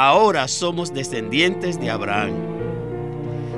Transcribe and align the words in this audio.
ahora 0.00 0.48
somos 0.48 0.94
descendientes 0.94 1.78
de 1.78 1.90
Abraham. 1.90 2.32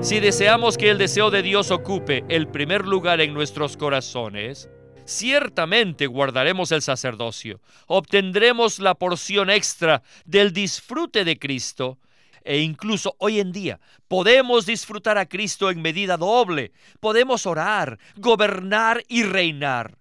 Si 0.01 0.19
deseamos 0.19 0.77
que 0.77 0.91
el 0.91 0.99
deseo 0.99 1.31
de 1.31 1.41
Dios 1.41 1.71
ocupe 1.71 2.25
el 2.29 2.49
primer 2.49 2.85
lugar 2.85 3.21
en 3.21 3.33
nuestros 3.33 3.77
corazones, 3.77 4.69
ciertamente 5.05 6.09
guardaremos 6.09 6.73
el 6.73 6.83
sacerdocio, 6.83 7.61
obtendremos 7.87 8.81
la 8.81 8.97
porción 8.97 9.51
extra 9.51 10.03
del 10.25 10.53
disfrute 10.53 11.25
de 11.25 11.39
Cristo 11.39 11.99
e 12.43 12.59
incluso 12.59 13.15
hoy 13.19 13.39
en 13.39 13.53
día 13.53 13.79
podemos 14.09 14.67
disfrutar 14.67 15.19
a 15.19 15.27
Cristo 15.27 15.71
en 15.71 15.81
medida 15.81 16.17
doble, 16.17 16.73
podemos 16.99 17.47
orar, 17.47 18.01
gobernar 18.17 19.05
y 19.07 19.23
reinar. 19.23 19.97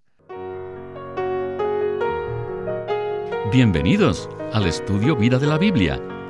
Bienvenidos 3.51 4.27
al 4.53 4.65
estudio 4.65 5.15
Vida 5.15 5.37
de 5.37 5.45
la 5.45 5.57
Biblia, 5.57 6.01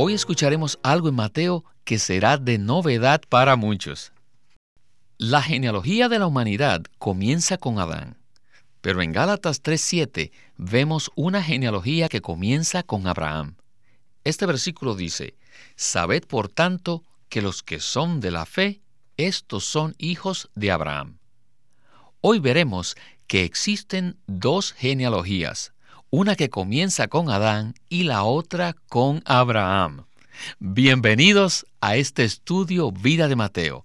Hoy 0.00 0.14
escucharemos 0.14 0.78
algo 0.84 1.08
en 1.08 1.16
Mateo 1.16 1.64
que 1.82 1.98
será 1.98 2.36
de 2.36 2.56
novedad 2.56 3.20
para 3.28 3.56
muchos. 3.56 4.12
La 5.16 5.42
genealogía 5.42 6.08
de 6.08 6.20
la 6.20 6.28
humanidad 6.28 6.84
comienza 7.00 7.58
con 7.58 7.80
Adán, 7.80 8.16
pero 8.80 9.02
en 9.02 9.10
Gálatas 9.10 9.60
3:7 9.60 10.30
vemos 10.56 11.10
una 11.16 11.42
genealogía 11.42 12.08
que 12.08 12.20
comienza 12.20 12.84
con 12.84 13.08
Abraham. 13.08 13.56
Este 14.22 14.46
versículo 14.46 14.94
dice, 14.94 15.34
Sabed 15.74 16.22
por 16.28 16.46
tanto 16.46 17.02
que 17.28 17.42
los 17.42 17.64
que 17.64 17.80
son 17.80 18.20
de 18.20 18.30
la 18.30 18.46
fe, 18.46 18.80
estos 19.16 19.64
son 19.64 19.96
hijos 19.98 20.48
de 20.54 20.70
Abraham. 20.70 21.18
Hoy 22.20 22.38
veremos 22.38 22.94
que 23.26 23.42
existen 23.42 24.16
dos 24.28 24.74
genealogías, 24.74 25.72
una 26.10 26.36
que 26.36 26.48
comienza 26.48 27.08
con 27.08 27.30
Adán 27.30 27.74
y 27.88 28.04
la 28.04 28.24
otra 28.24 28.74
con 28.88 29.22
Abraham. 29.26 30.06
Bienvenidos 30.58 31.66
a 31.80 31.96
este 31.96 32.24
estudio 32.24 32.90
Vida 32.92 33.28
de 33.28 33.36
Mateo. 33.36 33.84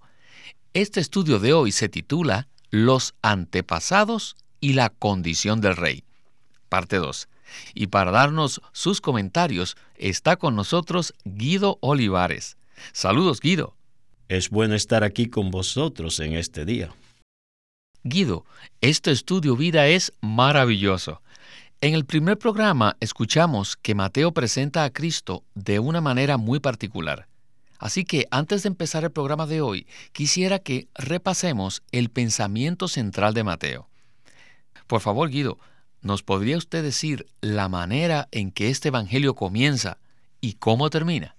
Este 0.72 1.00
estudio 1.00 1.38
de 1.38 1.52
hoy 1.52 1.70
se 1.70 1.88
titula 1.88 2.48
Los 2.70 3.14
antepasados 3.20 4.36
y 4.60 4.72
la 4.72 4.88
condición 4.88 5.60
del 5.60 5.76
rey. 5.76 6.04
Parte 6.70 6.96
2. 6.96 7.28
Y 7.74 7.88
para 7.88 8.10
darnos 8.10 8.62
sus 8.72 9.02
comentarios 9.02 9.76
está 9.96 10.36
con 10.36 10.56
nosotros 10.56 11.12
Guido 11.24 11.78
Olivares. 11.80 12.56
Saludos 12.92 13.40
Guido. 13.40 13.76
Es 14.28 14.48
bueno 14.48 14.74
estar 14.74 15.04
aquí 15.04 15.26
con 15.26 15.50
vosotros 15.50 16.18
en 16.20 16.32
este 16.32 16.64
día. 16.64 16.94
Guido, 18.02 18.46
este 18.80 19.10
estudio 19.10 19.56
vida 19.56 19.88
es 19.88 20.12
maravilloso. 20.22 21.20
En 21.80 21.94
el 21.94 22.06
primer 22.06 22.38
programa 22.38 22.96
escuchamos 23.00 23.76
que 23.76 23.94
Mateo 23.94 24.32
presenta 24.32 24.84
a 24.84 24.90
Cristo 24.90 25.44
de 25.54 25.78
una 25.78 26.00
manera 26.00 26.38
muy 26.38 26.60
particular. 26.60 27.28
Así 27.78 28.04
que 28.04 28.26
antes 28.30 28.62
de 28.62 28.68
empezar 28.68 29.04
el 29.04 29.10
programa 29.10 29.46
de 29.46 29.60
hoy, 29.60 29.86
quisiera 30.12 30.58
que 30.58 30.88
repasemos 30.94 31.82
el 31.92 32.08
pensamiento 32.08 32.88
central 32.88 33.34
de 33.34 33.44
Mateo. 33.44 33.88
Por 34.86 35.02
favor, 35.02 35.28
Guido, 35.28 35.58
¿nos 36.00 36.22
podría 36.22 36.56
usted 36.56 36.82
decir 36.82 37.26
la 37.42 37.68
manera 37.68 38.28
en 38.30 38.50
que 38.50 38.70
este 38.70 38.88
Evangelio 38.88 39.34
comienza 39.34 39.98
y 40.40 40.54
cómo 40.54 40.88
termina? 40.88 41.36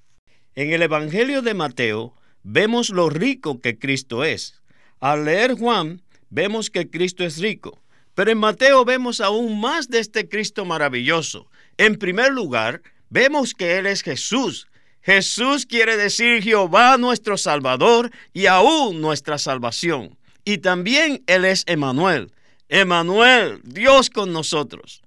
En 0.53 0.71
el 0.71 0.83
Evangelio 0.83 1.41
de 1.41 1.53
Mateo 1.53 2.13
vemos 2.43 2.89
lo 2.91 3.09
rico 3.09 3.59
que 3.59 3.79
Cristo 3.79 4.23
es. 4.23 4.61
Al 4.99 5.25
leer 5.25 5.57
Juan, 5.57 6.03
vemos 6.29 6.69
que 6.69 6.89
Cristo 6.89 7.23
es 7.23 7.39
rico. 7.39 7.81
Pero 8.15 8.31
en 8.31 8.39
Mateo 8.39 8.85
vemos 8.85 9.21
aún 9.21 9.59
más 9.59 9.89
de 9.89 9.99
este 9.99 10.27
Cristo 10.27 10.65
maravilloso. 10.65 11.47
En 11.77 11.97
primer 11.97 12.31
lugar, 12.33 12.81
vemos 13.09 13.53
que 13.53 13.77
Él 13.77 13.85
es 13.85 14.01
Jesús. 14.01 14.67
Jesús 15.01 15.67
quiere 15.67 15.97
decir 15.97 16.41
Jehová 16.41 16.97
nuestro 16.97 17.37
Salvador 17.37 18.09
y 18.33 18.47
aún 18.47 19.01
nuestra 19.01 19.37
salvación. 19.37 20.17
Y 20.43 20.59
también 20.59 21.23
Él 21.27 21.45
es 21.45 21.63
Emanuel. 21.67 22.31
Emanuel, 22.69 23.59
Dios 23.63 24.09
con 24.09 24.33
nosotros. 24.33 25.03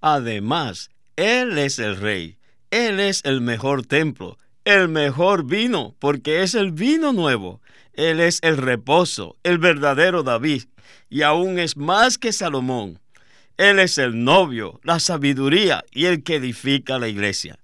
Además, 0.00 0.90
Él 1.16 1.58
es 1.58 1.78
el 1.80 1.96
Rey. 1.96 2.36
Él 2.72 3.00
es 3.00 3.20
el 3.24 3.42
mejor 3.42 3.84
templo, 3.84 4.38
el 4.64 4.88
mejor 4.88 5.44
vino, 5.44 5.94
porque 5.98 6.42
es 6.42 6.54
el 6.54 6.72
vino 6.72 7.12
nuevo. 7.12 7.60
Él 7.94 8.20
es 8.20 8.38
el 8.42 8.56
reposo, 8.56 9.36
el 9.42 9.58
verdadero 9.58 10.22
David, 10.22 10.64
y 11.10 11.22
aún 11.22 11.58
es 11.58 11.76
más 11.76 12.18
que 12.18 12.32
Salomón. 12.32 12.98
Él 13.58 13.78
es 13.78 13.98
el 13.98 14.24
novio, 14.24 14.80
la 14.82 14.98
sabiduría 14.98 15.84
y 15.92 16.06
el 16.06 16.22
que 16.22 16.36
edifica 16.36 16.98
la 16.98 17.08
iglesia. 17.08 17.58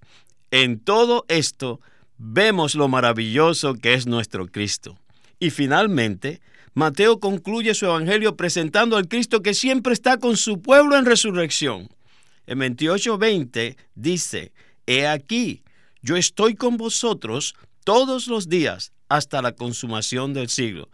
En 0.51 0.81
todo 0.81 1.25
esto 1.29 1.81
vemos 2.19 2.75
lo 2.75 2.89
maravilloso 2.89 3.75
que 3.75 3.95
es 3.95 4.07
nuestro 4.07 4.47
Cristo. 4.47 4.99
Y 5.39 5.51
finalmente, 5.51 6.41
Mateo 6.75 7.21
concluye 7.21 7.75
su 7.75 7.87
evangelio 7.87 8.37
presentando 8.37 8.97
al 8.97 9.09
Cristo 9.09 9.43
que 9.43 9.55
siempre 9.55 9.93
está 9.93 10.19
con 10.19 10.37
su 10.37 10.61
pueblo 10.61 10.97
en 10.97 11.07
resurrección. 11.07 11.89
En 12.47 12.61
28:20 12.61 13.77
dice, 13.95 14.53
He 14.87 15.07
aquí, 15.07 15.63
yo 16.03 16.17
estoy 16.17 16.55
con 16.55 16.77
vosotros 16.77 17.55
todos 17.85 18.27
los 18.27 18.49
días 18.49 18.93
hasta 19.09 19.43
la 19.43 19.53
consumación 19.53 20.35
del 20.35 20.49
siglo. 20.49 20.89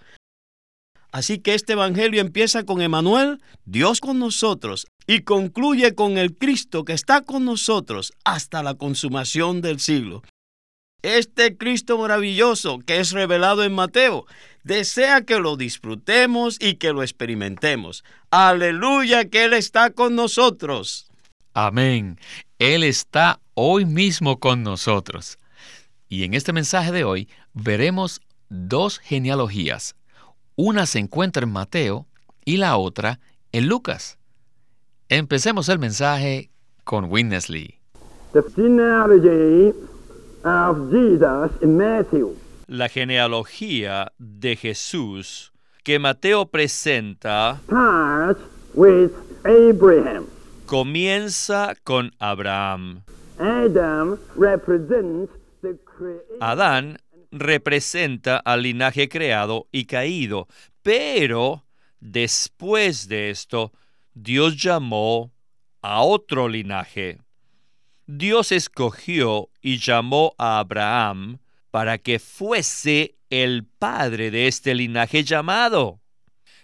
Así 1.12 1.38
que 1.38 1.54
este 1.54 1.74
Evangelio 1.74 2.20
empieza 2.20 2.64
con 2.64 2.82
Emanuel, 2.82 3.40
Dios 3.64 4.00
con 4.00 4.18
nosotros, 4.18 4.88
y 5.06 5.20
concluye 5.20 5.94
con 5.94 6.18
el 6.18 6.36
Cristo 6.36 6.84
que 6.84 6.92
está 6.92 7.22
con 7.22 7.44
nosotros 7.44 8.12
hasta 8.24 8.62
la 8.64 8.74
consumación 8.74 9.60
del 9.60 9.78
siglo. 9.78 10.22
Este 11.02 11.56
Cristo 11.56 11.98
maravilloso 11.98 12.80
que 12.80 12.98
es 12.98 13.12
revelado 13.12 13.62
en 13.62 13.74
Mateo 13.74 14.26
desea 14.64 15.24
que 15.24 15.38
lo 15.38 15.56
disfrutemos 15.56 16.56
y 16.60 16.76
que 16.76 16.92
lo 16.92 17.02
experimentemos. 17.02 18.02
Aleluya 18.30 19.28
que 19.28 19.44
Él 19.44 19.52
está 19.52 19.90
con 19.90 20.16
nosotros. 20.16 21.10
Amén. 21.52 22.18
Él 22.58 22.82
está 22.82 23.38
hoy 23.54 23.84
mismo 23.84 24.40
con 24.40 24.62
nosotros. 24.62 25.38
Y 26.08 26.24
en 26.24 26.34
este 26.34 26.52
mensaje 26.52 26.92
de 26.92 27.04
hoy 27.04 27.28
veremos 27.52 28.20
dos 28.48 28.98
genealogías. 28.98 29.96
Una 30.56 30.86
se 30.86 30.98
encuentra 30.98 31.44
en 31.44 31.52
Mateo 31.52 32.06
y 32.44 32.58
la 32.58 32.76
otra 32.76 33.20
en 33.52 33.68
Lucas. 33.68 34.18
Empecemos 35.08 35.68
el 35.68 35.78
mensaje 35.78 36.50
con 36.84 37.06
Witness 37.10 37.48
Lee. 37.48 37.78
La 42.66 42.88
genealogía 42.88 44.12
de 44.18 44.56
Jesús 44.56 45.52
que 45.84 45.98
Mateo 45.98 46.46
presenta 46.46 47.60
comienza 50.66 51.74
con 51.84 52.10
Abraham. 52.18 53.02
Adán 56.40 56.98
representa 57.30 58.36
al 58.36 58.62
linaje 58.62 59.08
creado 59.08 59.68
y 59.72 59.86
caído, 59.86 60.48
pero 60.82 61.66
después 62.00 63.08
de 63.08 63.30
esto, 63.30 63.72
Dios 64.12 64.56
llamó 64.56 65.32
a 65.82 66.02
otro 66.02 66.48
linaje. 66.48 67.18
Dios 68.06 68.52
escogió 68.52 69.50
y 69.62 69.78
llamó 69.78 70.34
a 70.38 70.58
Abraham 70.58 71.38
para 71.70 71.98
que 71.98 72.18
fuese 72.18 73.16
el 73.30 73.64
padre 73.64 74.30
de 74.30 74.46
este 74.46 74.74
linaje 74.74 75.24
llamado. 75.24 76.00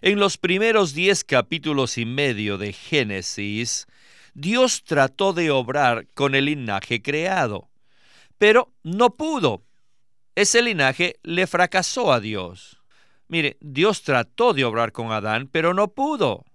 En 0.02 0.18
los 0.18 0.38
primeros 0.38 0.94
diez 0.94 1.24
capítulos 1.24 1.98
y 1.98 2.04
medio 2.04 2.58
de 2.58 2.72
Génesis, 2.72 3.86
Dios 4.34 4.84
trató 4.84 5.32
de 5.32 5.50
obrar 5.50 6.06
con 6.14 6.34
el 6.34 6.44
linaje 6.44 7.02
creado, 7.02 7.69
pero 8.40 8.72
no 8.82 9.16
pudo. 9.16 9.66
Ese 10.34 10.62
linaje 10.62 11.20
le 11.22 11.46
fracasó 11.46 12.10
a 12.10 12.20
Dios. 12.20 12.80
Mire, 13.28 13.58
Dios 13.60 14.00
trató 14.00 14.54
de 14.54 14.64
obrar 14.64 14.92
con 14.92 15.12
Adán, 15.12 15.46
pero 15.52 15.74
no 15.74 15.88
pudo. 15.88 16.46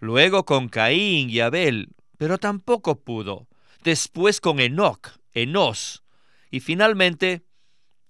Luego 0.00 0.44
con 0.44 0.68
Caín 0.68 1.30
y 1.30 1.38
Abel, 1.38 1.90
pero 2.18 2.38
tampoco 2.38 2.98
pudo. 3.04 3.46
después 3.84 4.40
con 4.40 4.58
Enoch, 4.58 5.20
Enos, 5.32 6.02
y 6.50 6.58
finalmente 6.58 7.42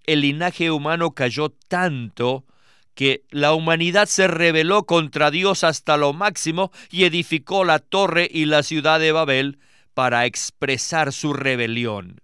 el 0.04 0.22
linaje 0.22 0.70
humano 0.70 1.14
cayó 1.14 1.50
tanto 1.50 2.46
que 2.94 3.24
la 3.28 3.52
humanidad 3.52 4.06
se 4.06 4.28
rebeló 4.28 4.86
contra 4.86 5.30
Dios 5.30 5.62
hasta 5.62 5.98
lo 5.98 6.14
máximo 6.14 6.72
y 6.90 7.04
edificó 7.04 7.64
la 7.66 7.80
torre 7.80 8.26
y 8.32 8.46
la 8.46 8.62
ciudad 8.62 8.98
de 8.98 9.12
Babel 9.12 9.58
para 9.92 10.24
expresar 10.24 11.12
su 11.12 11.34
rebelión. 11.34 12.18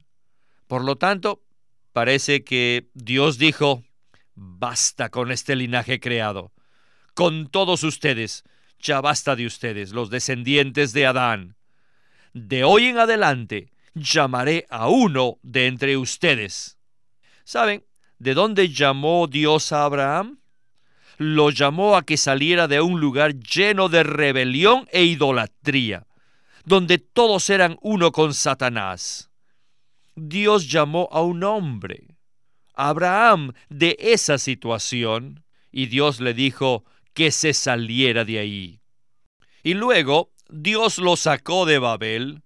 Por 0.67 0.85
lo 0.85 0.97
tanto, 0.97 1.43
parece 1.93 2.45
que 2.45 2.89
Dios 2.95 3.39
dijo, 3.39 3.85
basta 4.35 5.09
con 5.11 5.31
este 5.31 5.57
linaje 5.57 6.01
creado, 6.01 6.53
con 7.15 7.49
todos 7.49 7.85
ustedes, 7.85 8.45
ya 8.79 9.01
basta 9.01 9.37
de 9.37 9.47
ustedes, 9.47 9.93
los 9.93 10.11
descendientes 10.11 10.93
de 10.93 11.07
Adán. 11.07 11.57
De 12.33 12.65
hoy 12.65 12.87
en 12.87 12.99
adelante 12.99 13.71
llamaré 13.95 14.67
a 14.69 14.89
uno 14.89 15.39
de 15.43 15.69
entre 15.69 15.97
ustedes. 15.97 16.79
¿Saben 17.45 17.85
de 18.19 18.35
dónde 18.35 18.69
llamó 18.69 19.27
Dios 19.27 19.73
a 19.73 19.85
Abraham? 19.85 20.41
Lo 21.17 21.51
llamó 21.51 21.97
a 21.97 22.03
que 22.03 22.17
saliera 22.17 22.69
de 22.69 22.81
un 22.81 23.01
lugar 23.01 23.37
lleno 23.37 23.89
de 23.89 24.03
rebelión 24.03 24.87
e 24.93 25.05
idolatría, 25.05 26.07
donde 26.65 26.99
todos 26.99 27.49
eran 27.49 27.79
uno 27.81 28.13
con 28.13 28.35
Satanás. 28.35 29.31
Dios 30.17 30.71
llamó 30.71 31.09
a 31.13 31.21
un 31.21 31.45
hombre, 31.45 32.17
Abraham, 32.75 33.53
de 33.69 33.97
esa 34.01 34.39
situación, 34.39 35.45
y 35.71 35.87
Dios 35.87 36.21
le 36.21 36.33
dijo 36.33 36.85
que 37.13 37.31
se 37.31 37.53
saliera 37.53 38.25
de 38.25 38.39
ahí. 38.39 38.81
Y 39.63 39.75
luego 39.75 40.33
Dios 40.49 40.99
lo 40.99 41.17
sacó 41.17 41.67
de 41.67 41.79
Babel, 41.79 42.43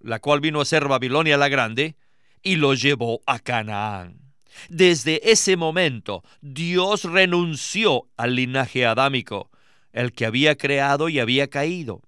la 0.00 0.20
cual 0.20 0.40
vino 0.40 0.60
a 0.60 0.64
ser 0.64 0.88
Babilonia 0.88 1.36
la 1.36 1.48
Grande, 1.48 1.96
y 2.42 2.56
lo 2.56 2.72
llevó 2.72 3.20
a 3.26 3.40
Canaán. 3.40 4.32
Desde 4.70 5.30
ese 5.30 5.56
momento, 5.56 6.22
Dios 6.40 7.04
renunció 7.04 8.08
al 8.16 8.36
linaje 8.36 8.86
adámico, 8.86 9.50
el 9.92 10.12
que 10.12 10.24
había 10.24 10.56
creado 10.56 11.10
y 11.10 11.18
había 11.18 11.48
caído. 11.48 12.02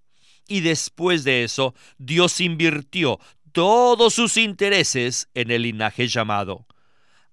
Y 0.46 0.60
después 0.60 1.24
de 1.24 1.44
eso, 1.44 1.74
Dios 1.98 2.40
invirtió 2.40 3.18
todos 3.58 4.14
sus 4.14 4.36
intereses 4.36 5.28
en 5.34 5.50
el 5.50 5.62
linaje 5.62 6.06
llamado. 6.06 6.68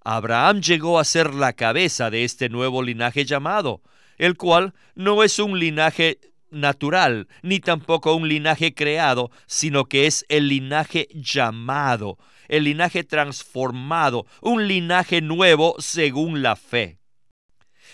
Abraham 0.04 0.60
llegó 0.60 0.98
a 0.98 1.04
ser 1.04 1.36
la 1.36 1.54
cabeza 1.54 2.10
de 2.10 2.24
este 2.24 2.50
nuevo 2.50 2.82
linaje 2.82 3.26
llamado, 3.26 3.84
el 4.18 4.36
cual 4.36 4.74
no 4.96 5.22
es 5.22 5.38
un 5.38 5.60
linaje 5.60 6.20
natural, 6.50 7.28
ni 7.44 7.60
tampoco 7.60 8.16
un 8.16 8.28
linaje 8.28 8.74
creado, 8.74 9.30
sino 9.46 9.86
que 9.86 10.08
es 10.08 10.26
el 10.28 10.48
linaje 10.48 11.10
llamado, 11.14 12.18
el 12.48 12.64
linaje 12.64 13.04
transformado, 13.04 14.26
un 14.42 14.68
linaje 14.68 15.22
nuevo 15.22 15.76
según 15.78 16.42
la 16.42 16.56
fe. 16.56 16.98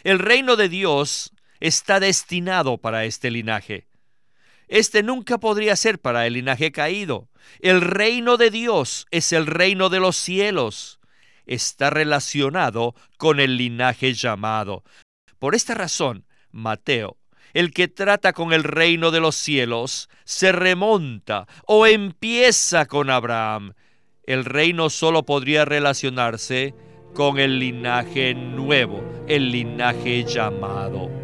El 0.06 0.20
reino 0.20 0.56
de 0.56 0.70
Dios 0.70 1.34
está 1.60 2.00
destinado 2.00 2.78
para 2.78 3.04
este 3.04 3.30
linaje. 3.30 3.91
Este 4.72 5.04
nunca 5.04 5.38
podría 5.38 5.76
ser 5.76 6.00
para 6.00 6.26
el 6.26 6.34
linaje 6.34 6.72
caído. 6.72 7.28
El 7.60 7.82
reino 7.82 8.38
de 8.38 8.50
Dios 8.50 9.06
es 9.12 9.34
el 9.34 9.46
reino 9.46 9.90
de 9.90 10.00
los 10.00 10.16
cielos. 10.16 11.02
Está 11.46 11.90
relacionado 11.90 12.96
con 13.18 13.42
el 13.42 13.58
linaje 13.58 14.14
llamado. 14.14 14.86
Por 15.40 15.56
esta 15.56 15.74
razón, 15.74 16.26
Mateo 16.52 17.18
el 17.54 17.74
que 17.74 17.90
trata 17.90 18.32
con 18.32 18.54
el 18.54 18.64
reino 18.64 19.12
de 19.12 19.20
los 19.20 19.36
cielos 19.36 20.10
se 20.24 20.54
remonta 20.54 21.48
o 21.66 21.86
empieza 21.86 22.86
con 22.86 23.10
Abraham. 23.10 23.74
El 24.24 24.46
reino 24.46 24.90
solo 24.90 25.26
podría 25.26 25.66
relacionarse 25.66 26.74
con 27.14 27.40
el 27.40 27.60
linaje 27.60 28.34
nuevo, 28.34 29.04
el 29.28 29.52
linaje 29.52 30.24
llamado. 30.24 31.21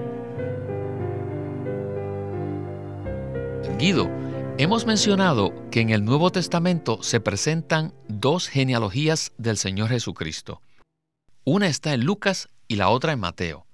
Guido, 3.80 4.10
hemos 4.58 4.86
mencionado 4.86 5.54
que 5.70 5.82
en 5.82 5.90
el 5.90 6.04
Nuevo 6.04 6.32
Testamento 6.32 7.04
se 7.04 7.20
presentan 7.20 7.94
dos 8.08 8.48
genealogías 8.48 9.34
del 9.38 9.58
Señor 9.58 9.90
Jesucristo. 9.90 10.62
Una 11.44 11.68
está 11.68 11.94
en 11.94 12.04
Lucas 12.04 12.50
y 12.68 12.76
la 12.76 12.90
otra 12.90 13.14
en 13.14 13.20
Mateo. 13.20 13.68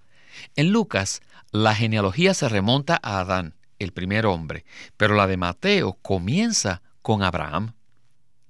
En 0.55 0.71
Lucas 0.71 1.21
la 1.51 1.75
genealogía 1.75 2.33
se 2.33 2.49
remonta 2.49 2.99
a 3.01 3.19
Adán, 3.19 3.55
el 3.79 3.93
primer 3.93 4.25
hombre, 4.25 4.65
pero 4.97 5.15
la 5.15 5.27
de 5.27 5.37
Mateo 5.37 5.97
comienza 6.01 6.81
con 7.01 7.23
Abraham. 7.23 7.73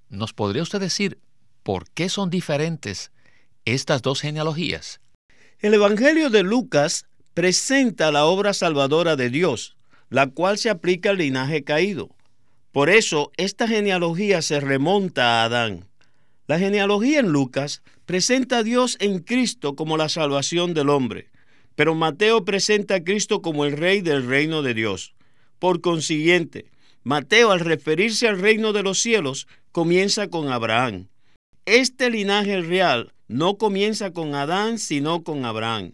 ¿Nos 0.09 0.33
podría 0.33 0.63
usted 0.63 0.79
decir 0.79 1.19
por 1.63 1.89
qué 1.89 2.09
son 2.09 2.29
diferentes 2.29 3.11
estas 3.65 4.01
dos 4.01 4.21
genealogías? 4.21 5.01
El 5.59 5.73
Evangelio 5.73 6.29
de 6.29 6.43
Lucas 6.43 7.05
presenta 7.33 8.11
la 8.11 8.25
obra 8.25 8.53
salvadora 8.53 9.15
de 9.15 9.29
Dios, 9.29 9.77
la 10.13 10.27
cual 10.27 10.59
se 10.59 10.69
aplica 10.69 11.09
al 11.09 11.17
linaje 11.17 11.63
caído. 11.63 12.15
Por 12.71 12.91
eso, 12.91 13.31
esta 13.35 13.67
genealogía 13.67 14.43
se 14.43 14.59
remonta 14.59 15.41
a 15.41 15.45
Adán. 15.45 15.87
La 16.45 16.59
genealogía 16.59 17.19
en 17.19 17.31
Lucas 17.31 17.81
presenta 18.05 18.59
a 18.59 18.63
Dios 18.63 18.95
en 18.99 19.21
Cristo 19.21 19.75
como 19.75 19.97
la 19.97 20.09
salvación 20.09 20.75
del 20.75 20.89
hombre. 20.89 21.31
Pero 21.73 21.95
Mateo 21.95 22.45
presenta 22.45 22.93
a 22.93 23.03
Cristo 23.03 23.41
como 23.41 23.65
el 23.65 23.75
rey 23.75 24.01
del 24.01 24.27
reino 24.27 24.61
de 24.61 24.75
Dios. 24.75 25.15
Por 25.57 25.81
consiguiente, 25.81 26.69
Mateo 27.01 27.49
al 27.49 27.61
referirse 27.61 28.27
al 28.27 28.39
reino 28.39 28.71
de 28.71 28.83
los 28.83 28.99
cielos 28.99 29.47
comienza 29.71 30.27
con 30.27 30.49
Abraham. 30.49 31.07
Este 31.65 32.11
linaje 32.11 32.61
real 32.61 33.13
no 33.27 33.57
comienza 33.57 34.11
con 34.11 34.35
Adán, 34.35 34.77
sino 34.77 35.23
con 35.23 35.43
Abraham, 35.43 35.93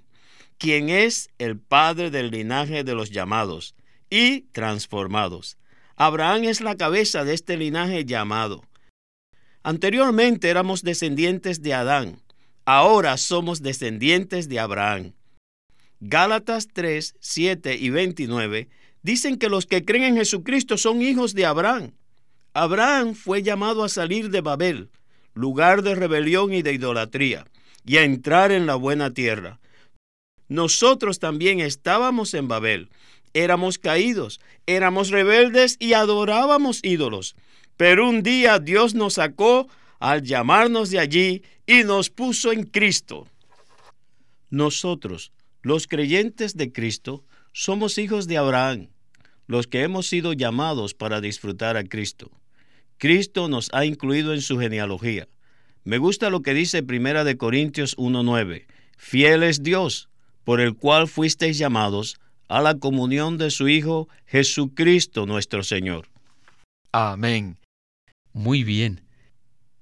quien 0.57 0.89
es 0.89 1.30
el 1.38 1.57
padre 1.57 2.12
del 2.12 2.31
linaje 2.31 2.83
de 2.83 2.95
los 2.95 3.12
llamados 3.12 3.75
y 4.10 4.42
transformados. 4.52 5.58
Abraham 5.96 6.46
es 6.46 6.62
la 6.62 6.76
cabeza 6.76 7.24
de 7.24 7.34
este 7.34 7.58
linaje 7.58 8.06
llamado. 8.06 8.64
Anteriormente 9.64 10.50
éramos 10.50 10.84
descendientes 10.84 11.62
de 11.62 11.74
Adán, 11.74 12.22
ahora 12.66 13.18
somos 13.18 13.62
descendientes 13.62 14.48
de 14.48 14.60
Abraham. 14.60 15.14
Gálatas 16.00 16.70
3, 16.72 17.16
7 17.20 17.76
y 17.76 17.90
29 17.90 18.70
dicen 19.04 19.38
que 19.38 19.50
los 19.50 19.66
que 19.66 19.84
creen 19.84 20.04
en 20.04 20.16
Jesucristo 20.18 20.78
son 20.78 21.02
hijos 21.02 21.34
de 21.34 21.46
Abraham. 21.46 21.92
Abraham 22.54 23.16
fue 23.16 23.44
llamado 23.44 23.84
a 23.84 23.90
salir 23.90 24.30
de 24.30 24.42
Babel, 24.42 24.90
lugar 25.34 25.84
de 25.84 25.96
rebelión 25.96 26.54
y 26.54 26.62
de 26.62 26.74
idolatría, 26.74 27.45
y 27.86 27.98
a 27.98 28.04
entrar 28.04 28.52
en 28.52 28.66
la 28.66 28.76
buena 28.76 29.14
tierra. 29.14 29.60
Nosotros 30.48 31.19
también 31.19 31.60
estábamos 31.60 32.33
en 32.33 32.48
Babel, 32.48 32.90
éramos 33.33 33.78
caídos, 33.78 34.40
éramos 34.66 35.09
rebeldes 35.09 35.78
y 35.80 35.94
adorábamos 35.94 36.80
ídolos. 36.83 37.36
Pero 37.78 38.09
un 38.09 38.24
día 38.24 38.59
Dios 38.59 38.95
nos 38.95 39.16
sacó 39.16 39.68
al 40.00 40.24
llamarnos 40.24 40.90
de 40.90 41.00
allí 41.00 41.44
y 41.66 41.83
nos 41.83 42.09
puso 42.09 42.52
en 42.52 42.64
Cristo. 42.64 43.28
Nosotros, 44.50 45.31
los 45.62 45.88
creyentes 45.88 46.56
de 46.56 46.71
Cristo 46.71 47.24
somos 47.54 47.98
hijos 47.98 48.28
de 48.28 48.38
Abraham, 48.38 48.88
los 49.48 49.68
que 49.68 49.83
hemos 49.83 50.07
sido 50.07 50.33
llamados 50.33 50.94
para 50.94 51.21
disfrutar 51.21 51.78
a 51.78 51.83
Cristo. 51.83 52.31
Cristo 52.98 53.48
nos 53.48 53.69
ha 53.74 53.86
incluido 53.86 54.33
en 54.33 54.42
su 54.42 54.59
genealogía. 54.59 55.28
Me 55.83 55.98
gusta 55.98 56.30
lo 56.30 56.42
que 56.42 56.54
dice 56.54 56.83
Primera 56.83 57.24
de 57.24 57.38
Corintios 57.38 57.95
1:9. 57.98 58.68
Fiel 58.98 59.44
es 59.44 59.64
Dios, 59.64 60.09
por 60.44 60.59
el 60.59 60.76
cual 60.76 61.07
fuisteis 61.07 61.57
llamados 61.57 62.19
a 62.50 62.62
la 62.62 62.78
comunión 62.78 63.38
de 63.38 63.52
su 63.52 63.70
Hijo 63.70 64.10
Jesucristo 64.26 65.26
nuestro 65.26 65.64
Señor. 65.64 66.10
Amén. 66.92 67.58
Muy 68.34 68.64
bien. 68.64 69.02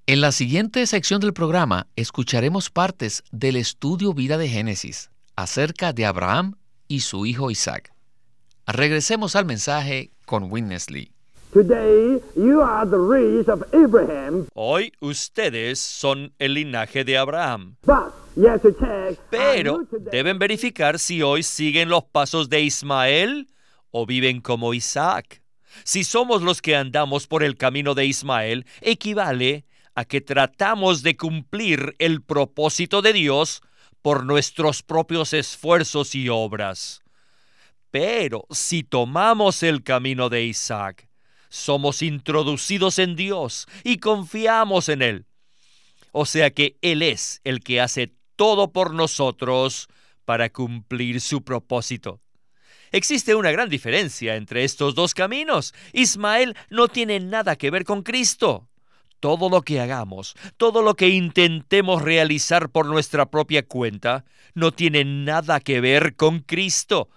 En 0.05 0.21
la 0.21 0.31
siguiente 0.31 0.85
sección 0.87 1.19
del 1.19 1.33
programa 1.33 1.87
escucharemos 1.95 2.69
partes 2.69 3.23
del 3.31 3.55
estudio 3.55 4.13
Vida 4.13 4.37
de 4.37 4.47
Génesis 4.47 5.09
acerca 5.35 5.93
de 5.93 6.05
Abraham 6.05 6.55
y 6.87 7.01
su 7.01 7.25
hijo 7.25 7.51
Isaac. 7.51 7.91
Regresemos 8.65 9.35
al 9.35 9.45
mensaje 9.45 10.11
con 10.25 10.51
Winnesley. 10.51 11.11
Hoy 14.53 14.91
ustedes 14.99 15.79
son 15.79 16.33
el 16.39 16.53
linaje 16.55 17.03
de 17.03 17.17
Abraham. 17.17 17.77
Pero 19.29 19.79
deben 20.11 20.37
verificar 20.37 20.99
si 20.99 21.21
hoy 21.21 21.43
siguen 21.43 21.89
los 21.89 22.03
pasos 22.03 22.49
de 22.49 22.61
Ismael 22.61 23.47
o 23.91 24.05
viven 24.05 24.41
como 24.41 24.73
Isaac. 24.73 25.41
Si 25.83 26.03
somos 26.03 26.41
los 26.41 26.61
que 26.61 26.75
andamos 26.75 27.27
por 27.27 27.43
el 27.43 27.55
camino 27.55 27.95
de 27.95 28.05
Ismael, 28.05 28.65
equivale 28.81 29.65
a 29.95 30.05
que 30.05 30.21
tratamos 30.21 31.01
de 31.01 31.17
cumplir 31.17 31.95
el 31.97 32.21
propósito 32.21 33.01
de 33.01 33.13
Dios 33.13 33.61
por 34.01 34.25
nuestros 34.25 34.83
propios 34.83 35.33
esfuerzos 35.33 36.13
y 36.13 36.29
obras. 36.29 37.01
Pero 37.89 38.45
si 38.51 38.83
tomamos 38.83 39.63
el 39.63 39.81
camino 39.81 40.29
de 40.29 40.43
Isaac, 40.43 41.06
somos 41.49 42.01
introducidos 42.01 42.99
en 42.99 43.15
Dios 43.15 43.67
y 43.83 43.97
confiamos 43.97 44.89
en 44.89 45.01
Él. 45.01 45.25
O 46.11 46.25
sea 46.25 46.51
que 46.51 46.77
Él 46.81 47.01
es 47.01 47.41
el 47.43 47.59
que 47.59 47.81
hace 47.81 48.13
todo 48.35 48.71
por 48.71 48.93
nosotros 48.93 49.87
para 50.25 50.49
cumplir 50.49 51.21
su 51.21 51.43
propósito. 51.43 52.21
Existe 52.91 53.35
una 53.35 53.51
gran 53.51 53.69
diferencia 53.69 54.35
entre 54.35 54.63
estos 54.63 54.95
dos 54.95 55.13
caminos. 55.13 55.73
Ismael 55.93 56.55
no 56.69 56.87
tiene 56.87 57.19
nada 57.19 57.55
que 57.55 57.69
ver 57.69 57.83
con 57.83 58.01
Cristo. 58.01 58.69
Todo 59.19 59.49
lo 59.49 59.63
que 59.63 59.79
hagamos, 59.79 60.35
todo 60.57 60.81
lo 60.81 60.95
que 60.95 61.09
intentemos 61.09 62.01
realizar 62.01 62.69
por 62.69 62.85
nuestra 62.85 63.29
propia 63.29 63.65
cuenta, 63.65 64.25
no 64.53 64.71
tiene 64.71 65.03
nada 65.05 65.59
que 65.59 65.81
ver 65.81 66.15
con 66.15 66.39
Cristo. 66.39 67.09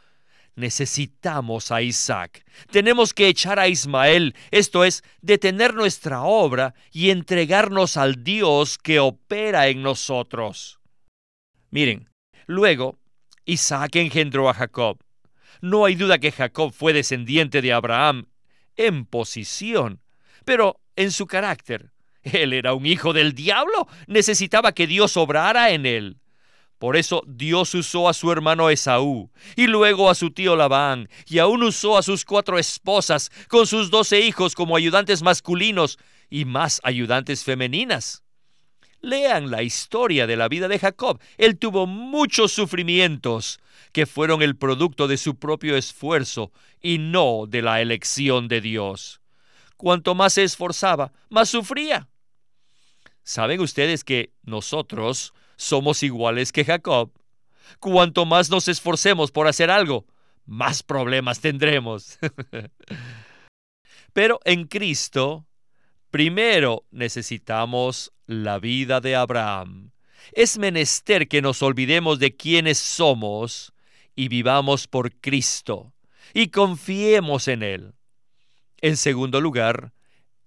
Necesitamos 0.61 1.73
a 1.73 1.81
Isaac. 1.81 2.45
Tenemos 2.71 3.15
que 3.15 3.29
echar 3.29 3.59
a 3.59 3.67
Ismael, 3.67 4.35
esto 4.51 4.85
es, 4.85 5.03
detener 5.23 5.73
nuestra 5.73 6.21
obra 6.23 6.75
y 6.93 7.09
entregarnos 7.09 7.97
al 7.97 8.23
Dios 8.23 8.77
que 8.77 9.01
opera 9.01 9.69
en 9.69 9.83
nosotros. 9.83 10.79
Miren, 11.71 12.11
luego 12.47 12.99
Isaac 13.47 13.97
engendró 13.97 14.51
a 14.51 14.55
Jacob. 14.55 14.99
No 15.63 15.87
hay 15.87 15.95
duda 15.95 16.19
que 16.19 16.31
Jacob 16.31 16.73
fue 16.73 16.93
descendiente 16.93 17.63
de 17.63 17.73
Abraham 17.73 18.27
en 18.77 19.07
posición, 19.07 20.03
pero 20.45 20.79
en 20.95 21.11
su 21.11 21.27
carácter. 21.27 21.91
Él 22.23 22.53
era 22.53 22.75
un 22.75 22.85
hijo 22.85 23.15
del 23.15 23.33
diablo, 23.33 23.89
necesitaba 24.07 24.73
que 24.73 24.87
Dios 24.87 25.17
obrara 25.17 25.71
en 25.71 25.87
él. 25.87 26.19
Por 26.81 26.97
eso 26.97 27.23
Dios 27.27 27.75
usó 27.75 28.09
a 28.09 28.15
su 28.15 28.33
hermano 28.33 28.71
Esaú, 28.71 29.31
y 29.55 29.67
luego 29.67 30.09
a 30.09 30.15
su 30.15 30.31
tío 30.31 30.57
Labán, 30.57 31.11
y 31.27 31.39
aún 31.39 31.63
usó 31.63 31.99
a 31.99 32.03
sus 32.03 32.25
cuatro 32.25 32.59
esposas, 32.59 33.31
con 33.49 33.67
sus 33.67 33.91
doce 33.91 34.21
hijos 34.21 34.55
como 34.55 34.77
ayudantes 34.77 35.23
masculinos 35.23 35.99
y 36.31 36.47
más 36.47 36.81
ayudantes 36.83 37.45
femeninas. 37.45 38.23
Lean 39.03 39.51
la 39.51 39.63
historia 39.63 40.27
de 40.27 40.39
la 40.39 40.49
vida 40.49 40.69
de 40.69 40.79
Jacob. 40.79 41.21
Él 41.37 41.59
tuvo 41.59 41.87
muchos 41.87 42.53
sufrimientos 42.53 43.61
que 43.93 44.07
fueron 44.07 44.41
el 44.41 44.57
producto 44.57 45.07
de 45.07 45.19
su 45.19 45.35
propio 45.35 45.77
esfuerzo 45.77 46.51
y 46.81 46.97
no 46.97 47.45
de 47.47 47.61
la 47.61 47.83
elección 47.83 48.49
de 48.49 48.63
Dios. 48.63 49.21
Cuanto 49.77 50.15
más 50.15 50.33
se 50.33 50.45
esforzaba, 50.45 51.13
más 51.29 51.51
sufría. 51.51 52.09
¿Saben 53.23 53.61
ustedes 53.61 54.03
que 54.03 54.33
nosotros 54.45 55.35
somos 55.61 56.03
iguales 56.03 56.53
que 56.53 56.65
Jacob? 56.65 57.13
Cuanto 57.79 58.25
más 58.27 58.51
nos 58.51 58.67
esforcemos 58.69 59.31
por 59.31 59.47
hacer 59.47 59.71
algo, 59.71 60.07
más 60.47 60.83
problemas 60.83 61.41
tendremos. 61.41 62.19
Pero 64.13 64.41
en 64.45 64.67
Cristo, 64.67 65.47
primero 66.11 66.85
necesitamos 66.91 68.13
la 68.27 68.59
vida 68.59 69.01
de 69.01 69.15
Abraham. 69.15 69.93
Es 70.33 70.59
menester 70.59 71.29
que 71.29 71.43
nos 71.43 71.63
olvidemos 71.63 72.19
de 72.19 72.37
quiénes 72.37 72.79
somos 72.79 73.73
y 74.17 74.29
vivamos 74.29 74.89
por 74.89 75.13
Cristo 75.21 75.93
y 76.35 76.49
confiemos 76.49 77.49
en 77.49 77.63
Él. 77.63 77.95
En 78.79 78.97
segundo 78.97 79.41
lugar, 79.41 79.93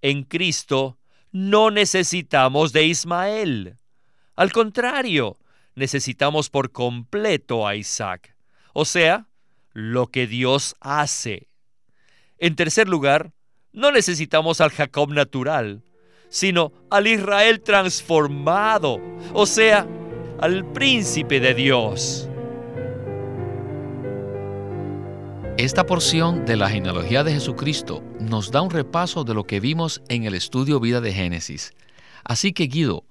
en 0.01 0.23
Cristo 0.23 0.97
no 1.31 1.71
necesitamos 1.71 2.73
de 2.73 2.85
Ismael. 2.85 3.77
Al 4.35 4.51
contrario, 4.51 5.37
necesitamos 5.75 6.49
por 6.49 6.71
completo 6.71 7.67
a 7.67 7.75
Isaac, 7.75 8.35
o 8.73 8.85
sea, 8.85 9.27
lo 9.73 10.07
que 10.07 10.25
Dios 10.25 10.75
hace. 10.79 11.49
En 12.39 12.55
tercer 12.55 12.89
lugar, 12.89 13.31
no 13.71 13.91
necesitamos 13.91 14.59
al 14.61 14.71
Jacob 14.71 15.09
natural, 15.09 15.83
sino 16.29 16.73
al 16.89 17.07
Israel 17.07 17.61
transformado, 17.61 18.99
o 19.33 19.45
sea, 19.45 19.87
al 20.39 20.65
príncipe 20.71 21.39
de 21.39 21.53
Dios. 21.53 22.27
Esta 25.57 25.85
porción 25.85 26.45
de 26.45 26.55
la 26.55 26.69
genealogía 26.69 27.23
de 27.23 27.33
Jesucristo 27.33 28.03
nos 28.19 28.49
da 28.49 28.63
un 28.63 28.71
repaso 28.71 29.23
de 29.23 29.35
lo 29.35 29.43
que 29.43 29.59
vimos 29.59 30.01
en 30.09 30.23
el 30.23 30.33
estudio 30.33 30.79
Vida 30.79 30.99
de 30.99 31.13
Génesis. 31.13 31.71
Así 32.23 32.53
que 32.53 32.65
Guido, 32.65 33.05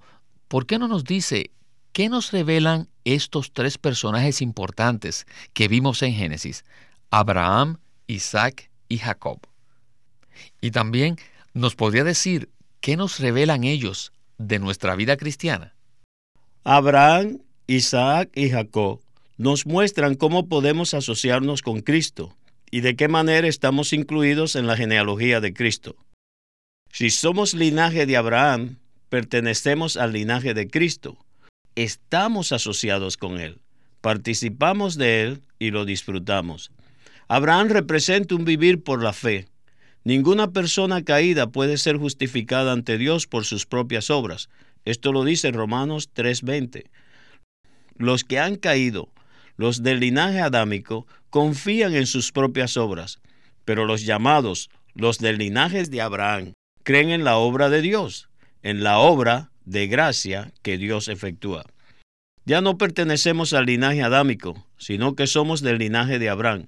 ¿por 0.52 0.66
qué 0.66 0.78
no 0.78 0.86
nos 0.86 1.04
dice 1.04 1.50
qué 1.94 2.10
nos 2.10 2.30
revelan 2.30 2.86
estos 3.04 3.54
tres 3.54 3.78
personajes 3.78 4.42
importantes 4.42 5.26
que 5.54 5.66
vimos 5.66 6.02
en 6.02 6.12
Génesis? 6.12 6.66
Abraham, 7.10 7.78
Isaac 8.06 8.70
y 8.86 8.98
Jacob. 8.98 9.38
Y 10.60 10.70
también 10.70 11.16
nos 11.54 11.74
podría 11.74 12.04
decir 12.04 12.50
qué 12.82 12.98
nos 12.98 13.18
revelan 13.18 13.64
ellos 13.64 14.12
de 14.36 14.58
nuestra 14.58 14.94
vida 14.94 15.16
cristiana. 15.16 15.74
Abraham, 16.64 17.38
Isaac 17.66 18.28
y 18.34 18.50
Jacob 18.50 19.00
nos 19.38 19.64
muestran 19.64 20.16
cómo 20.16 20.50
podemos 20.50 20.92
asociarnos 20.92 21.62
con 21.62 21.80
Cristo 21.80 22.36
y 22.70 22.82
de 22.82 22.94
qué 22.94 23.08
manera 23.08 23.48
estamos 23.48 23.94
incluidos 23.94 24.54
en 24.56 24.66
la 24.66 24.76
genealogía 24.76 25.40
de 25.40 25.54
Cristo. 25.54 25.96
Si 26.90 27.08
somos 27.08 27.54
linaje 27.54 28.04
de 28.04 28.18
Abraham, 28.18 28.76
pertenecemos 29.12 29.98
al 29.98 30.14
linaje 30.14 30.54
de 30.54 30.68
Cristo. 30.68 31.18
Estamos 31.74 32.50
asociados 32.50 33.18
con 33.18 33.38
Él, 33.38 33.60
participamos 34.00 34.96
de 34.96 35.20
Él 35.20 35.42
y 35.58 35.70
lo 35.70 35.84
disfrutamos. 35.84 36.70
Abraham 37.28 37.68
representa 37.68 38.34
un 38.34 38.46
vivir 38.46 38.82
por 38.82 39.02
la 39.02 39.12
fe. 39.12 39.48
Ninguna 40.02 40.52
persona 40.52 41.04
caída 41.04 41.50
puede 41.50 41.76
ser 41.76 41.98
justificada 41.98 42.72
ante 42.72 42.96
Dios 42.96 43.26
por 43.26 43.44
sus 43.44 43.66
propias 43.66 44.08
obras. 44.08 44.48
Esto 44.86 45.12
lo 45.12 45.24
dice 45.24 45.50
Romanos 45.50 46.08
3:20. 46.14 46.86
Los 47.98 48.24
que 48.24 48.38
han 48.38 48.56
caído 48.56 49.10
los 49.58 49.82
del 49.82 50.00
linaje 50.00 50.40
adámico 50.40 51.06
confían 51.28 51.94
en 51.94 52.06
sus 52.06 52.32
propias 52.32 52.78
obras, 52.78 53.20
pero 53.66 53.84
los 53.84 54.06
llamados, 54.06 54.70
los 54.94 55.18
del 55.18 55.36
linaje 55.36 55.84
de 55.84 56.00
Abraham, 56.00 56.54
creen 56.82 57.10
en 57.10 57.24
la 57.24 57.36
obra 57.36 57.68
de 57.68 57.82
Dios, 57.82 58.30
en 58.62 58.82
la 58.82 58.98
obra 58.98 59.50
de 59.64 59.86
gracia 59.86 60.52
que 60.62 60.78
Dios 60.78 61.08
efectúa. 61.08 61.64
Ya 62.44 62.60
no 62.60 62.76
pertenecemos 62.76 63.52
al 63.52 63.66
linaje 63.66 64.02
adámico, 64.02 64.66
sino 64.76 65.14
que 65.14 65.26
somos 65.26 65.62
del 65.62 65.78
linaje 65.78 66.18
de 66.18 66.28
Abraham. 66.28 66.66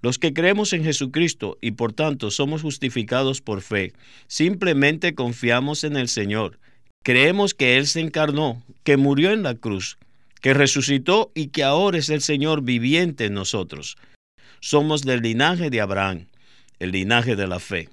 Los 0.00 0.18
que 0.18 0.32
creemos 0.32 0.72
en 0.72 0.84
Jesucristo 0.84 1.58
y 1.60 1.72
por 1.72 1.92
tanto 1.92 2.30
somos 2.30 2.62
justificados 2.62 3.40
por 3.40 3.62
fe, 3.62 3.92
simplemente 4.28 5.14
confiamos 5.14 5.82
en 5.82 5.96
el 5.96 6.08
Señor. 6.08 6.60
Creemos 7.02 7.54
que 7.54 7.76
Él 7.78 7.86
se 7.88 8.00
encarnó, 8.00 8.62
que 8.84 8.96
murió 8.96 9.32
en 9.32 9.42
la 9.42 9.56
cruz, 9.56 9.98
que 10.40 10.54
resucitó 10.54 11.32
y 11.34 11.48
que 11.48 11.64
ahora 11.64 11.98
es 11.98 12.10
el 12.10 12.20
Señor 12.20 12.62
viviente 12.62 13.24
en 13.24 13.34
nosotros. 13.34 13.96
Somos 14.60 15.02
del 15.02 15.22
linaje 15.22 15.70
de 15.70 15.80
Abraham, 15.80 16.26
el 16.78 16.92
linaje 16.92 17.34
de 17.34 17.48
la 17.48 17.58
fe. 17.58 17.88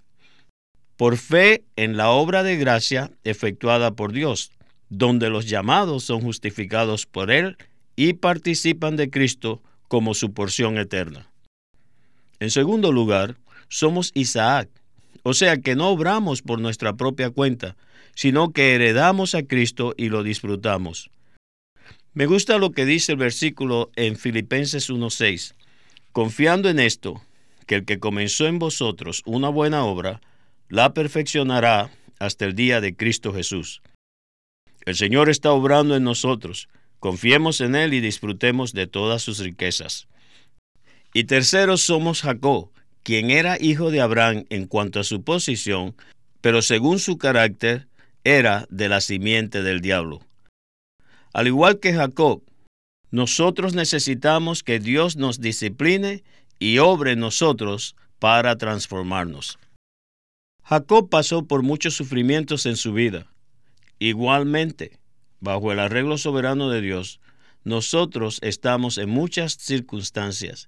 Por 0.97 1.17
fe 1.17 1.63
en 1.75 1.97
la 1.97 2.09
obra 2.09 2.43
de 2.43 2.57
gracia 2.57 3.11
efectuada 3.23 3.91
por 3.91 4.13
Dios, 4.13 4.51
donde 4.89 5.29
los 5.29 5.47
llamados 5.47 6.03
son 6.03 6.21
justificados 6.21 7.05
por 7.05 7.31
Él 7.31 7.57
y 7.95 8.13
participan 8.13 8.95
de 8.95 9.09
Cristo 9.09 9.61
como 9.87 10.13
su 10.13 10.33
porción 10.33 10.77
eterna. 10.77 11.29
En 12.39 12.51
segundo 12.51 12.91
lugar, 12.91 13.37
somos 13.67 14.11
Isaac, 14.13 14.69
o 15.23 15.33
sea 15.33 15.57
que 15.57 15.75
no 15.75 15.89
obramos 15.89 16.41
por 16.41 16.59
nuestra 16.59 16.93
propia 16.93 17.29
cuenta, 17.29 17.75
sino 18.13 18.51
que 18.51 18.75
heredamos 18.75 19.35
a 19.35 19.43
Cristo 19.43 19.93
y 19.97 20.09
lo 20.09 20.23
disfrutamos. 20.23 21.09
Me 22.13 22.25
gusta 22.27 22.57
lo 22.57 22.71
que 22.71 22.85
dice 22.85 23.11
el 23.11 23.17
versículo 23.17 23.91
en 23.95 24.15
Filipenses 24.15 24.89
1.6. 24.89 25.53
Confiando 26.13 26.69
en 26.69 26.79
esto, 26.79 27.21
que 27.65 27.75
el 27.75 27.85
que 27.85 27.99
comenzó 27.99 28.47
en 28.47 28.59
vosotros 28.59 29.21
una 29.25 29.49
buena 29.49 29.83
obra, 29.83 30.21
la 30.69 30.93
perfeccionará 30.93 31.91
hasta 32.19 32.45
el 32.45 32.55
día 32.55 32.81
de 32.81 32.95
Cristo 32.95 33.33
Jesús. 33.33 33.81
El 34.85 34.95
Señor 34.95 35.29
está 35.29 35.51
obrando 35.51 35.95
en 35.95 36.03
nosotros. 36.03 36.69
Confiemos 36.99 37.61
en 37.61 37.75
Él 37.75 37.93
y 37.93 38.01
disfrutemos 38.01 38.73
de 38.73 38.87
todas 38.87 39.21
sus 39.21 39.39
riquezas. 39.39 40.07
Y 41.13 41.25
tercero 41.25 41.77
somos 41.77 42.21
Jacob, 42.21 42.69
quien 43.03 43.29
era 43.31 43.57
hijo 43.59 43.91
de 43.91 44.01
Abraham 44.01 44.45
en 44.49 44.67
cuanto 44.67 44.99
a 44.99 45.03
su 45.03 45.23
posición, 45.23 45.95
pero 46.41 46.61
según 46.61 46.99
su 46.99 47.17
carácter 47.17 47.87
era 48.23 48.65
de 48.69 48.89
la 48.89 49.01
simiente 49.01 49.61
del 49.61 49.81
diablo. 49.81 50.21
Al 51.33 51.47
igual 51.47 51.79
que 51.79 51.93
Jacob, 51.93 52.41
nosotros 53.11 53.75
necesitamos 53.75 54.63
que 54.63 54.79
Dios 54.79 55.15
nos 55.15 55.39
discipline 55.39 56.23
y 56.59 56.79
obre 56.79 57.11
en 57.11 57.19
nosotros 57.19 57.95
para 58.19 58.57
transformarnos. 58.57 59.59
Jacob 60.67 61.09
pasó 61.09 61.45
por 61.45 61.61
muchos 61.61 61.93
sufrimientos 61.93 62.65
en 62.65 62.75
su 62.75 62.91
vida. 62.91 63.27
Igualmente, 63.99 64.97
bajo 65.39 65.71
el 65.71 65.79
arreglo 65.79 66.17
soberano 66.17 66.71
de 66.71 66.81
Dios, 66.81 67.19
nosotros 67.63 68.39
estamos 68.41 68.97
en 68.97 69.09
muchas 69.09 69.53
circunstancias, 69.53 70.67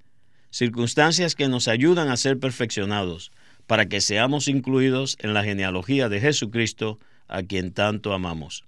circunstancias 0.52 1.34
que 1.34 1.48
nos 1.48 1.68
ayudan 1.68 2.10
a 2.10 2.18
ser 2.18 2.40
perfeccionados, 2.40 3.32
para 3.66 3.88
que 3.88 4.00
seamos 4.00 4.48
incluidos 4.48 5.18
en 5.20 5.34
la 5.34 5.44
genealogía 5.44 6.10
de 6.10 6.22
Jesucristo, 6.22 7.00
a 7.28 7.42
quien 7.42 7.74
tanto 7.74 8.14
amamos. 8.14 8.66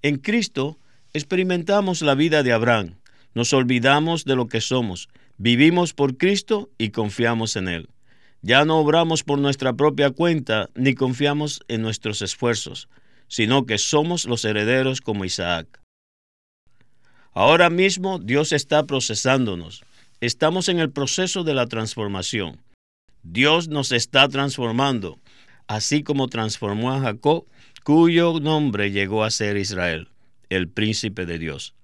En 0.00 0.16
Cristo 0.16 0.78
experimentamos 1.12 2.00
la 2.00 2.14
vida 2.14 2.42
de 2.42 2.52
Abraham, 2.52 2.96
nos 3.34 3.52
olvidamos 3.52 4.24
de 4.24 4.34
lo 4.34 4.48
que 4.48 4.62
somos, 4.62 5.10
vivimos 5.36 5.92
por 5.92 6.16
Cristo 6.16 6.70
y 6.78 6.88
confiamos 6.88 7.54
en 7.56 7.68
Él. 7.68 7.88
Ya 8.42 8.64
no 8.64 8.78
obramos 8.78 9.22
por 9.22 9.38
nuestra 9.38 9.72
propia 9.72 10.10
cuenta 10.10 10.68
ni 10.74 10.94
confiamos 10.94 11.60
en 11.68 11.80
nuestros 11.80 12.22
esfuerzos, 12.22 12.88
sino 13.28 13.66
que 13.66 13.78
somos 13.78 14.26
los 14.26 14.44
herederos 14.44 15.00
como 15.00 15.24
Isaac. 15.24 15.80
Ahora 17.32 17.70
mismo 17.70 18.18
Dios 18.18 18.52
está 18.52 18.84
procesándonos. 18.84 19.84
Estamos 20.20 20.68
en 20.68 20.80
el 20.80 20.90
proceso 20.90 21.44
de 21.44 21.54
la 21.54 21.66
transformación. 21.66 22.60
Dios 23.22 23.68
nos 23.68 23.92
está 23.92 24.28
transformando, 24.28 25.20
así 25.68 26.02
como 26.02 26.28
transformó 26.28 26.92
a 26.92 27.00
Jacob, 27.00 27.46
cuyo 27.84 28.40
nombre 28.40 28.90
llegó 28.90 29.22
a 29.22 29.30
ser 29.30 29.56
Israel, 29.56 30.08
el 30.50 30.68
príncipe 30.68 31.26
de 31.26 31.38
Dios. 31.38 31.74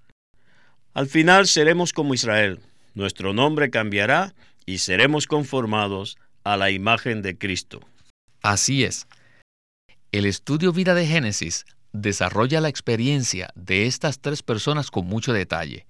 Al 0.93 1.07
final 1.07 1.47
seremos 1.47 1.93
como 1.93 2.15
Israel, 2.15 2.59
nuestro 2.95 3.33
nombre 3.33 3.71
cambiará 3.71 4.35
y 4.67 4.79
seremos 4.79 5.29
conformados 5.29 6.19
a 6.53 6.57
la 6.57 6.71
imagen 6.71 7.21
de 7.21 7.37
Cristo. 7.37 7.81
Así 8.43 8.85
es. 8.85 9.07
El 10.13 10.25
estudio 10.25 10.73
vida 10.73 10.95
de 10.95 11.07
Génesis 11.07 11.67
desarrolla 11.93 12.63
la 12.63 12.69
experiencia 12.69 13.51
de 13.55 13.87
estas 13.87 14.21
tres 14.21 14.43
personas 14.43 14.91
con 14.91 15.07
mucho 15.07 15.35
detalle. 15.35 15.87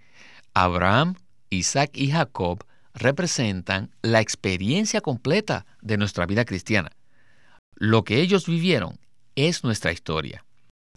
Abraham, 0.54 1.14
Isaac 1.50 1.90
y 1.94 2.10
Jacob 2.10 2.64
representan 2.92 3.90
la 4.02 4.20
experiencia 4.20 5.00
completa 5.00 5.64
de 5.80 5.96
nuestra 5.96 6.26
vida 6.26 6.44
cristiana. 6.44 6.90
Lo 7.76 8.02
que 8.02 8.20
ellos 8.20 8.46
vivieron 8.46 8.98
es 9.36 9.62
nuestra 9.62 9.92
historia. 9.92 10.44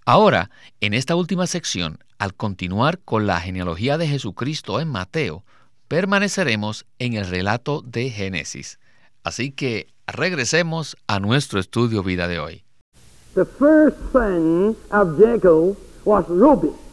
Ahora, 0.06 0.50
en 0.80 0.96
esta 0.96 1.16
última 1.16 1.46
sección, 1.46 2.00
al 2.18 2.34
continuar 2.34 2.98
con 2.98 3.28
la 3.28 3.40
genealogía 3.40 4.00
de 4.00 4.08
Jesucristo 4.08 4.80
en 4.80 4.88
Mateo, 4.88 5.46
permaneceremos 5.88 6.88
en 6.98 7.14
el 7.14 7.28
relato 7.28 7.84
de 7.84 8.10
Génesis. 8.10 8.80
Así 9.24 9.52
que 9.52 9.88
regresemos 10.08 10.98
a 11.08 11.20
nuestro 11.20 11.60
estudio 11.60 12.04
vida 12.04 12.28
de 12.28 12.40
hoy. 12.40 12.64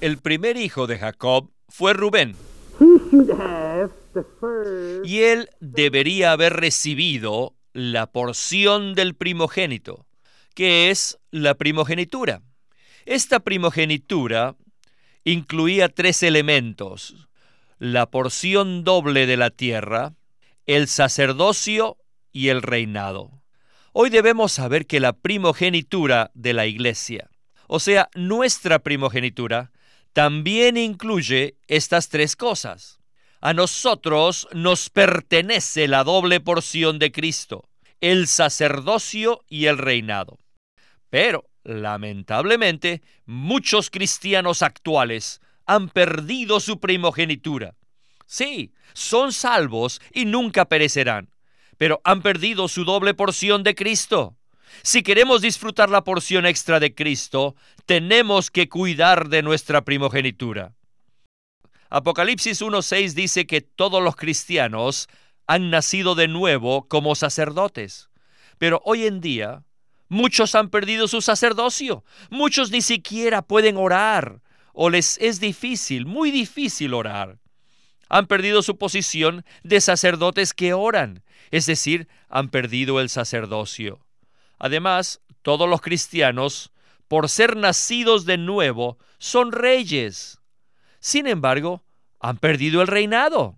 El 0.01 0.19
primer 0.19 0.57
hijo 0.57 0.87
de 0.87 0.99
Jacob 0.99 1.51
fue 1.69 1.95
Rubén. 1.95 2.37
Y 5.05 5.19
él 5.21 5.49
debería 5.61 6.33
haber 6.33 6.55
recibido 6.55 7.55
la 7.73 8.07
porción 8.07 8.95
del 8.95 9.15
primogénito, 9.15 10.07
que 10.55 10.91
es 10.91 11.19
la 11.31 11.55
primogenitura. 11.55 12.43
Esta 13.07 13.41
primogenitura 13.41 14.55
incluía 15.25 15.89
tres 15.89 16.23
elementos, 16.23 17.29
la 17.79 18.11
porción 18.11 18.85
doble 18.85 19.27
de 19.27 19.37
la 19.37 19.51
tierra, 19.51 20.15
el 20.67 20.89
sacerdocio 20.89 21.97
y 22.33 22.49
el 22.49 22.63
reinado. 22.63 23.43
Hoy 23.93 24.11
debemos 24.11 24.53
saber 24.53 24.87
que 24.87 25.01
la 25.01 25.13
primogenitura 25.13 26.31
de 26.35 26.53
la 26.53 26.67
iglesia, 26.67 27.31
o 27.67 27.81
sea, 27.81 28.09
nuestra 28.15 28.79
primogenitura, 28.79 29.73
también 30.13 30.77
incluye 30.77 31.57
estas 31.67 32.09
tres 32.09 32.37
cosas. 32.37 32.99
A 33.41 33.55
nosotros 33.55 34.49
nos 34.53 34.91
pertenece 34.91 35.87
la 35.87 36.03
doble 36.05 36.41
porción 36.41 36.99
de 36.99 37.13
Cristo, 37.13 37.69
el 38.01 38.27
sacerdocio 38.27 39.45
y 39.49 39.67
el 39.67 39.79
reinado. 39.79 40.39
Pero, 41.11 41.49
lamentablemente, 41.63 43.03
muchos 43.27 43.91
cristianos 43.91 44.63
actuales 44.63 45.41
han 45.67 45.89
perdido 45.89 46.61
su 46.61 46.81
primogenitura. 46.81 47.75
Sí, 48.27 48.73
son 48.95 49.33
salvos 49.33 50.01
y 50.13 50.25
nunca 50.25 50.65
perecerán, 50.65 51.31
pero 51.79 52.01
han 52.05 52.23
perdido 52.23 52.69
su 52.69 52.85
doble 52.85 53.15
porción 53.15 53.63
de 53.63 53.75
Cristo. 53.75 54.37
Si 54.83 55.03
queremos 55.03 55.41
disfrutar 55.41 55.89
la 55.89 56.05
porción 56.05 56.45
extra 56.45 56.79
de 56.79 56.95
Cristo, 56.95 57.57
tenemos 57.87 58.51
que 58.51 58.69
cuidar 58.69 59.29
de 59.29 59.43
nuestra 59.43 59.85
primogenitura. 59.85 60.75
Apocalipsis 61.89 62.61
1.6 62.61 63.15
dice 63.15 63.47
que 63.47 63.63
todos 63.63 64.03
los 64.03 64.15
cristianos 64.15 65.09
han 65.47 65.71
nacido 65.71 66.15
de 66.15 66.29
nuevo 66.29 66.87
como 66.87 67.15
sacerdotes. 67.15 68.11
Pero 68.59 68.83
hoy 68.85 69.07
en 69.07 69.23
día, 69.23 69.65
muchos 70.09 70.55
han 70.55 70.69
perdido 70.69 71.09
su 71.09 71.23
sacerdocio. 71.23 72.05
Muchos 72.29 72.71
ni 72.71 72.83
siquiera 72.83 73.41
pueden 73.41 73.79
orar 73.79 74.43
o 74.75 74.91
les 74.91 75.19
es 75.19 75.41
difícil, 75.41 76.07
muy 76.07 76.31
difícil 76.31 76.93
orar. 76.93 77.39
Han 78.09 78.27
perdido 78.27 78.63
su 78.63 78.79
posición 78.79 79.45
de 79.63 79.81
sacerdotes 79.81 80.55
que 80.55 80.73
oran, 80.73 81.25
es 81.51 81.67
decir, 81.67 82.09
han 82.29 82.49
perdido 82.49 83.01
el 83.01 83.09
sacerdocio. 83.09 84.01
Además, 84.59 85.21
todos 85.43 85.69
los 85.69 85.81
cristianos, 85.81 86.73
por 87.07 87.29
ser 87.29 87.57
nacidos 87.57 88.25
de 88.25 88.39
nuevo, 88.39 88.99
son 89.19 89.53
reyes. 89.53 90.41
Sin 91.01 91.27
embargo, 91.27 91.83
han 92.21 92.39
perdido 92.39 92.83
el 92.83 92.89
reinado. 92.89 93.57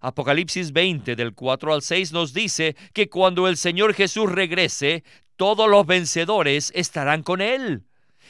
Apocalipsis 0.00 0.72
20 0.72 1.16
del 1.16 1.34
4 1.34 1.74
al 1.74 1.82
6 1.82 2.12
nos 2.12 2.34
dice 2.34 2.76
que 2.92 3.08
cuando 3.08 3.48
el 3.48 3.56
Señor 3.56 3.94
Jesús 3.94 4.30
regrese, 4.30 5.02
todos 5.36 5.68
los 5.68 5.86
vencedores 5.86 6.70
estarán 6.74 7.22
con 7.22 7.40
Él 7.40 7.84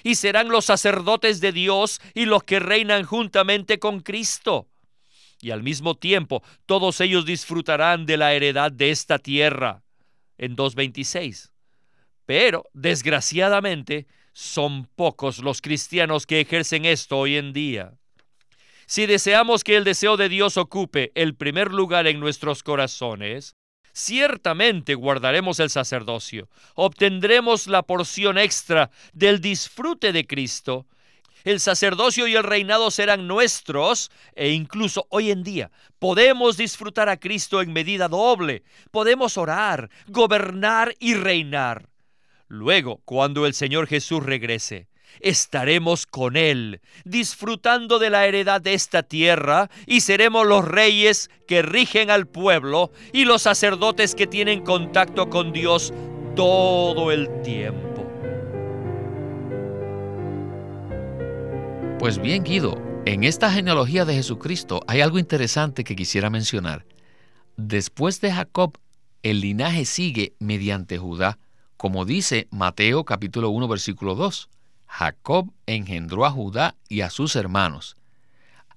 y 0.04 0.14
serán 0.14 0.48
los 0.48 0.66
sacerdotes 0.66 1.40
de 1.40 1.50
Dios 1.50 2.00
y 2.14 2.26
los 2.26 2.44
que 2.44 2.60
reinan 2.60 3.04
juntamente 3.04 3.78
con 3.78 4.00
Cristo. 4.00 4.68
Y 5.44 5.50
al 5.50 5.62
mismo 5.62 5.94
tiempo, 5.94 6.42
todos 6.64 7.02
ellos 7.02 7.26
disfrutarán 7.26 8.06
de 8.06 8.16
la 8.16 8.32
heredad 8.32 8.72
de 8.72 8.90
esta 8.90 9.18
tierra. 9.18 9.82
En 10.38 10.56
2.26. 10.56 11.50
Pero, 12.24 12.64
desgraciadamente, 12.72 14.06
son 14.32 14.86
pocos 14.96 15.40
los 15.40 15.60
cristianos 15.60 16.24
que 16.24 16.40
ejercen 16.40 16.86
esto 16.86 17.18
hoy 17.18 17.36
en 17.36 17.52
día. 17.52 17.92
Si 18.86 19.04
deseamos 19.04 19.64
que 19.64 19.76
el 19.76 19.84
deseo 19.84 20.16
de 20.16 20.30
Dios 20.30 20.56
ocupe 20.56 21.12
el 21.14 21.34
primer 21.34 21.74
lugar 21.74 22.06
en 22.06 22.20
nuestros 22.20 22.62
corazones, 22.62 23.54
ciertamente 23.92 24.94
guardaremos 24.94 25.60
el 25.60 25.68
sacerdocio, 25.68 26.48
obtendremos 26.74 27.66
la 27.66 27.82
porción 27.82 28.38
extra 28.38 28.90
del 29.12 29.42
disfrute 29.42 30.10
de 30.12 30.26
Cristo, 30.26 30.86
el 31.44 31.60
sacerdocio 31.60 32.26
y 32.26 32.34
el 32.34 32.42
reinado 32.42 32.90
serán 32.90 33.28
nuestros 33.28 34.10
e 34.34 34.50
incluso 34.50 35.06
hoy 35.10 35.30
en 35.30 35.42
día 35.42 35.70
podemos 35.98 36.56
disfrutar 36.56 37.08
a 37.08 37.18
Cristo 37.18 37.62
en 37.62 37.72
medida 37.72 38.08
doble, 38.08 38.62
podemos 38.90 39.38
orar, 39.38 39.90
gobernar 40.06 40.94
y 40.98 41.14
reinar. 41.14 41.88
Luego, 42.48 43.00
cuando 43.04 43.46
el 43.46 43.54
Señor 43.54 43.86
Jesús 43.86 44.22
regrese, 44.22 44.88
estaremos 45.20 46.06
con 46.06 46.36
Él, 46.36 46.80
disfrutando 47.04 47.98
de 47.98 48.10
la 48.10 48.26
heredad 48.26 48.60
de 48.60 48.74
esta 48.74 49.02
tierra, 49.02 49.70
y 49.86 50.02
seremos 50.02 50.46
los 50.46 50.64
reyes 50.64 51.30
que 51.46 51.62
rigen 51.62 52.10
al 52.10 52.26
pueblo 52.26 52.92
y 53.12 53.24
los 53.24 53.42
sacerdotes 53.42 54.14
que 54.14 54.26
tienen 54.26 54.62
contacto 54.62 55.30
con 55.30 55.52
Dios 55.52 55.92
todo 56.36 57.12
el 57.12 57.42
tiempo. 57.42 57.93
Pues 62.04 62.20
bien, 62.20 62.44
Guido, 62.44 62.76
en 63.06 63.24
esta 63.24 63.50
genealogía 63.50 64.04
de 64.04 64.12
Jesucristo 64.12 64.82
hay 64.86 65.00
algo 65.00 65.18
interesante 65.18 65.84
que 65.84 65.96
quisiera 65.96 66.28
mencionar. 66.28 66.84
Después 67.56 68.20
de 68.20 68.30
Jacob, 68.30 68.76
el 69.22 69.40
linaje 69.40 69.86
sigue 69.86 70.34
mediante 70.38 70.98
Judá, 70.98 71.38
como 71.78 72.04
dice 72.04 72.46
Mateo 72.50 73.06
capítulo 73.06 73.48
1 73.48 73.68
versículo 73.68 74.16
2. 74.16 74.50
Jacob 74.86 75.50
engendró 75.64 76.26
a 76.26 76.30
Judá 76.30 76.74
y 76.90 77.00
a 77.00 77.08
sus 77.08 77.36
hermanos. 77.36 77.96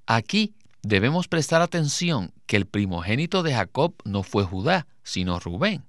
Aquí 0.06 0.54
debemos 0.82 1.28
prestar 1.28 1.62
atención 1.62 2.32
que 2.46 2.56
el 2.56 2.66
primogénito 2.66 3.44
de 3.44 3.56
Jacob 3.56 3.94
no 4.06 4.24
fue 4.24 4.46
Judá, 4.46 4.88
sino 5.04 5.38
Rubén. 5.42 5.84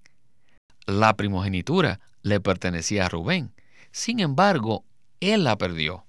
La 0.86 1.14
primogenitura 1.14 2.00
le 2.22 2.40
pertenecía 2.40 3.06
a 3.06 3.08
Rubén. 3.08 3.52
Sin 3.92 4.18
embargo, 4.18 4.84
él 5.20 5.44
la 5.44 5.56
perdió. 5.56 6.07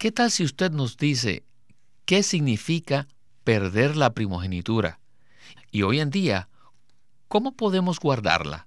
¿Qué 0.00 0.12
tal 0.12 0.30
si 0.30 0.44
usted 0.44 0.70
nos 0.70 0.96
dice 0.96 1.42
qué 2.06 2.22
significa 2.22 3.06
perder 3.44 3.98
la 3.98 4.14
primogenitura? 4.14 4.98
Y 5.70 5.82
hoy 5.82 6.00
en 6.00 6.08
día, 6.08 6.48
¿cómo 7.28 7.52
podemos 7.54 8.00
guardarla? 8.00 8.66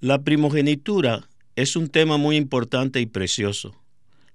La 0.00 0.22
primogenitura 0.22 1.28
es 1.54 1.76
un 1.76 1.90
tema 1.90 2.16
muy 2.16 2.36
importante 2.36 2.98
y 3.02 3.04
precioso. 3.04 3.74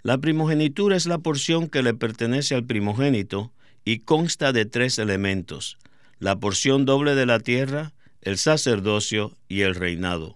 La 0.03 0.19
primogenitura 0.19 0.95
es 0.95 1.07
la 1.07 1.17
porción 1.17 1.67
que 1.67 1.81
le 1.81 1.95
pertenece 1.95 2.53
al 2.53 2.63
primogénito 2.63 3.51
y 3.83 3.97
consta 3.97 4.53
de 4.53 4.65
tres 4.65 4.99
elementos, 4.99 5.79
la 6.19 6.35
porción 6.35 6.85
doble 6.85 7.15
de 7.15 7.25
la 7.25 7.39
tierra, 7.39 7.91
el 8.21 8.37
sacerdocio 8.37 9.35
y 9.47 9.61
el 9.61 9.73
reinado. 9.73 10.35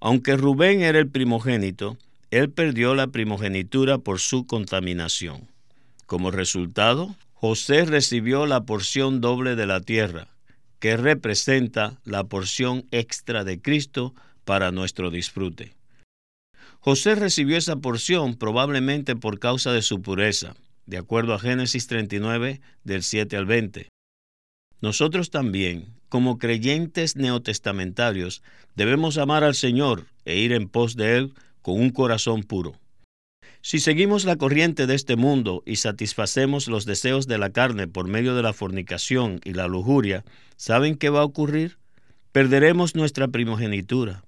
Aunque 0.00 0.36
Rubén 0.36 0.82
era 0.82 0.98
el 0.98 1.08
primogénito, 1.08 1.96
él 2.32 2.50
perdió 2.50 2.94
la 2.94 3.08
primogenitura 3.08 3.98
por 3.98 4.18
su 4.18 4.46
contaminación. 4.46 5.48
Como 6.06 6.30
resultado, 6.30 7.14
José 7.34 7.84
recibió 7.84 8.46
la 8.46 8.64
porción 8.64 9.20
doble 9.20 9.54
de 9.54 9.66
la 9.66 9.80
tierra, 9.80 10.28
que 10.78 10.96
representa 10.96 12.00
la 12.04 12.24
porción 12.24 12.86
extra 12.90 13.44
de 13.44 13.60
Cristo 13.60 14.14
para 14.46 14.72
nuestro 14.72 15.10
disfrute. 15.10 15.74
José 16.80 17.16
recibió 17.16 17.58
esa 17.58 17.76
porción 17.76 18.36
probablemente 18.36 19.14
por 19.14 19.38
causa 19.38 19.70
de 19.70 19.82
su 19.82 20.00
pureza, 20.00 20.56
de 20.86 20.96
acuerdo 20.96 21.34
a 21.34 21.38
Génesis 21.38 21.86
39 21.86 22.62
del 22.82 23.02
7 23.02 23.36
al 23.36 23.44
20. 23.44 23.88
Nosotros 24.80 25.30
también, 25.30 25.88
como 26.08 26.38
creyentes 26.38 27.14
neotestamentarios, 27.14 28.42
debemos 28.74 29.18
amar 29.18 29.44
al 29.44 29.54
Señor 29.54 30.06
e 30.24 30.38
ir 30.38 30.52
en 30.52 30.68
pos 30.68 30.96
de 30.96 31.18
Él 31.18 31.34
con 31.62 31.80
un 31.80 31.90
corazón 31.90 32.42
puro. 32.42 32.74
Si 33.64 33.78
seguimos 33.78 34.24
la 34.24 34.36
corriente 34.36 34.86
de 34.86 34.96
este 34.96 35.14
mundo 35.14 35.62
y 35.64 35.76
satisfacemos 35.76 36.66
los 36.66 36.84
deseos 36.84 37.28
de 37.28 37.38
la 37.38 37.50
carne 37.50 37.86
por 37.86 38.08
medio 38.08 38.34
de 38.34 38.42
la 38.42 38.52
fornicación 38.52 39.40
y 39.44 39.52
la 39.52 39.68
lujuria, 39.68 40.24
¿saben 40.56 40.96
qué 40.96 41.10
va 41.10 41.20
a 41.20 41.24
ocurrir? 41.24 41.78
Perderemos 42.32 42.96
nuestra 42.96 43.28
primogenitura. 43.28 44.24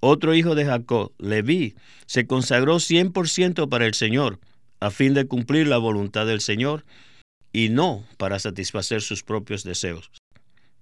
Otro 0.00 0.34
hijo 0.34 0.54
de 0.54 0.66
Jacob, 0.66 1.12
Leví, 1.18 1.74
se 2.06 2.26
consagró 2.26 2.76
100% 2.76 3.68
para 3.68 3.86
el 3.86 3.94
Señor, 3.94 4.38
a 4.78 4.90
fin 4.90 5.14
de 5.14 5.26
cumplir 5.26 5.66
la 5.66 5.78
voluntad 5.78 6.26
del 6.26 6.40
Señor 6.40 6.84
y 7.52 7.70
no 7.70 8.04
para 8.16 8.38
satisfacer 8.38 9.00
sus 9.00 9.22
propios 9.22 9.64
deseos. 9.64 10.10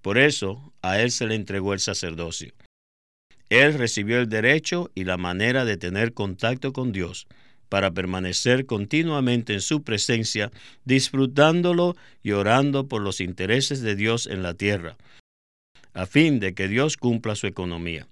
Por 0.03 0.19
eso 0.19 0.73
a 0.83 1.01
él 1.01 1.11
se 1.11 1.27
le 1.27 1.35
entregó 1.35 1.73
el 1.73 1.81
sacerdocio. 1.81 2.53
Él 3.51 3.75
recibió 3.75 4.19
el 4.19 4.29
derecho 4.29 4.91
y 4.95 5.05
la 5.05 5.17
manera 5.17 5.65
de 5.65 5.77
tener 5.77 6.13
contacto 6.13 6.73
con 6.73 6.93
Dios 6.93 7.27
para 7.69 7.91
permanecer 7.91 8.67
continuamente 8.67 9.53
en 9.55 9.61
su 9.61 9.83
presencia, 9.83 10.51
disfrutándolo 10.85 11.97
y 12.23 12.33
orando 12.33 12.89
por 12.89 13.03
los 13.03 13.21
intereses 13.21 13.81
de 13.83 13.97
Dios 13.97 14.27
en 14.27 14.43
la 14.43 14.55
tierra, 14.55 14.97
a 15.93 16.07
fin 16.07 16.41
de 16.41 16.55
que 16.55 16.69
Dios 16.69 16.97
cumpla 16.97 17.35
su 17.35 17.47
economía. 17.47 18.07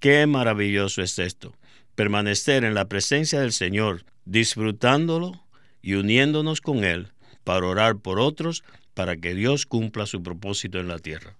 Qué 0.00 0.26
maravilloso 0.26 1.02
es 1.02 1.18
esto, 1.18 1.54
permanecer 1.94 2.64
en 2.64 2.74
la 2.74 2.88
presencia 2.88 3.40
del 3.40 3.52
Señor, 3.52 4.04
disfrutándolo 4.24 5.42
y 5.82 5.94
uniéndonos 5.94 6.60
con 6.60 6.84
Él 6.84 7.08
para 7.44 7.66
orar 7.66 7.96
por 7.96 8.20
otros 8.20 8.62
para 8.94 9.16
que 9.16 9.34
Dios 9.34 9.64
cumpla 9.64 10.06
su 10.06 10.22
propósito 10.22 10.78
en 10.80 10.88
la 10.88 10.98
tierra. 10.98 11.36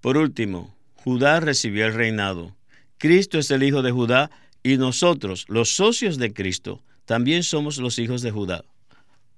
Por 0.00 0.18
último, 0.18 0.75
Judá 1.06 1.38
recibió 1.38 1.86
el 1.86 1.94
reinado. 1.94 2.56
Cristo 2.98 3.38
es 3.38 3.52
el 3.52 3.62
hijo 3.62 3.82
de 3.82 3.92
Judá 3.92 4.28
y 4.64 4.76
nosotros, 4.76 5.44
los 5.46 5.70
socios 5.70 6.18
de 6.18 6.32
Cristo, 6.32 6.82
también 7.04 7.44
somos 7.44 7.78
los 7.78 8.00
hijos 8.00 8.22
de 8.22 8.32
Judá. 8.32 8.64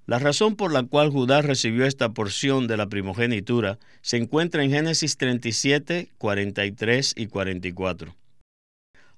La 0.07 0.19
razón 0.19 0.57
por 0.57 0.73
la 0.73 0.83
cual 0.85 1.11
Judá 1.11 1.43
recibió 1.43 1.85
esta 1.85 2.09
porción 2.15 2.69
de 2.69 2.79
la 2.79 2.87
primogenitura 2.87 3.79
se 4.01 4.17
encuentra 4.17 4.65
en 4.65 4.71
Génesis 4.71 5.19
37, 5.19 6.09
43 6.17 7.13
y 7.19 7.27
44. 7.27 8.17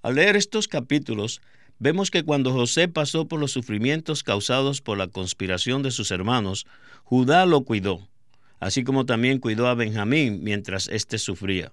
Al 0.02 0.16
leer 0.16 0.34
estos 0.34 0.66
capítulos, 0.66 1.42
vemos 1.78 2.10
que 2.10 2.24
cuando 2.24 2.52
José 2.52 2.88
pasó 2.88 3.28
por 3.28 3.38
los 3.38 3.52
sufrimientos 3.52 4.24
causados 4.24 4.80
por 4.80 4.98
la 4.98 5.06
conspiración 5.06 5.84
de 5.84 5.92
sus 5.92 6.10
hermanos, 6.10 6.66
Judá 7.04 7.46
lo 7.46 7.60
cuidó, 7.60 8.08
así 8.58 8.82
como 8.82 9.06
también 9.06 9.38
cuidó 9.38 9.68
a 9.68 9.76
Benjamín 9.76 10.40
mientras 10.42 10.88
éste 10.88 11.16
sufría. 11.16 11.70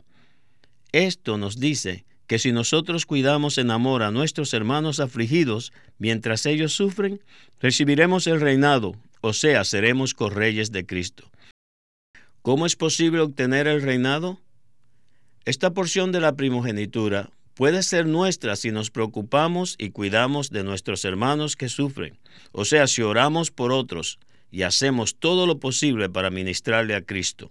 Esto 0.91 1.37
nos 1.37 1.59
dice 1.59 2.05
que 2.27 2.39
si 2.39 2.51
nosotros 2.51 3.05
cuidamos 3.05 3.57
en 3.57 3.71
amor 3.71 4.03
a 4.03 4.11
nuestros 4.11 4.53
hermanos 4.53 4.99
afligidos 4.99 5.71
mientras 5.97 6.45
ellos 6.45 6.73
sufren, 6.73 7.21
recibiremos 7.59 8.27
el 8.27 8.41
reinado, 8.41 8.95
o 9.21 9.33
sea, 9.33 9.63
seremos 9.63 10.13
correyes 10.13 10.71
de 10.71 10.85
Cristo. 10.85 11.31
¿Cómo 12.41 12.65
es 12.65 12.75
posible 12.75 13.21
obtener 13.21 13.67
el 13.67 13.81
reinado? 13.81 14.39
Esta 15.45 15.71
porción 15.73 16.11
de 16.11 16.19
la 16.19 16.35
primogenitura 16.35 17.29
puede 17.53 17.81
ser 17.81 18.05
nuestra 18.05 18.55
si 18.55 18.71
nos 18.71 18.91
preocupamos 18.91 19.75
y 19.77 19.89
cuidamos 19.89 20.49
de 20.49 20.63
nuestros 20.63 21.05
hermanos 21.05 21.55
que 21.55 21.69
sufren, 21.69 22.19
o 22.51 22.65
sea, 22.65 22.87
si 22.87 23.01
oramos 23.01 23.51
por 23.51 23.71
otros 23.71 24.19
y 24.51 24.61
hacemos 24.63 25.15
todo 25.15 25.47
lo 25.47 25.59
posible 25.59 26.09
para 26.09 26.29
ministrarle 26.29 26.95
a 26.95 27.01
Cristo. 27.01 27.49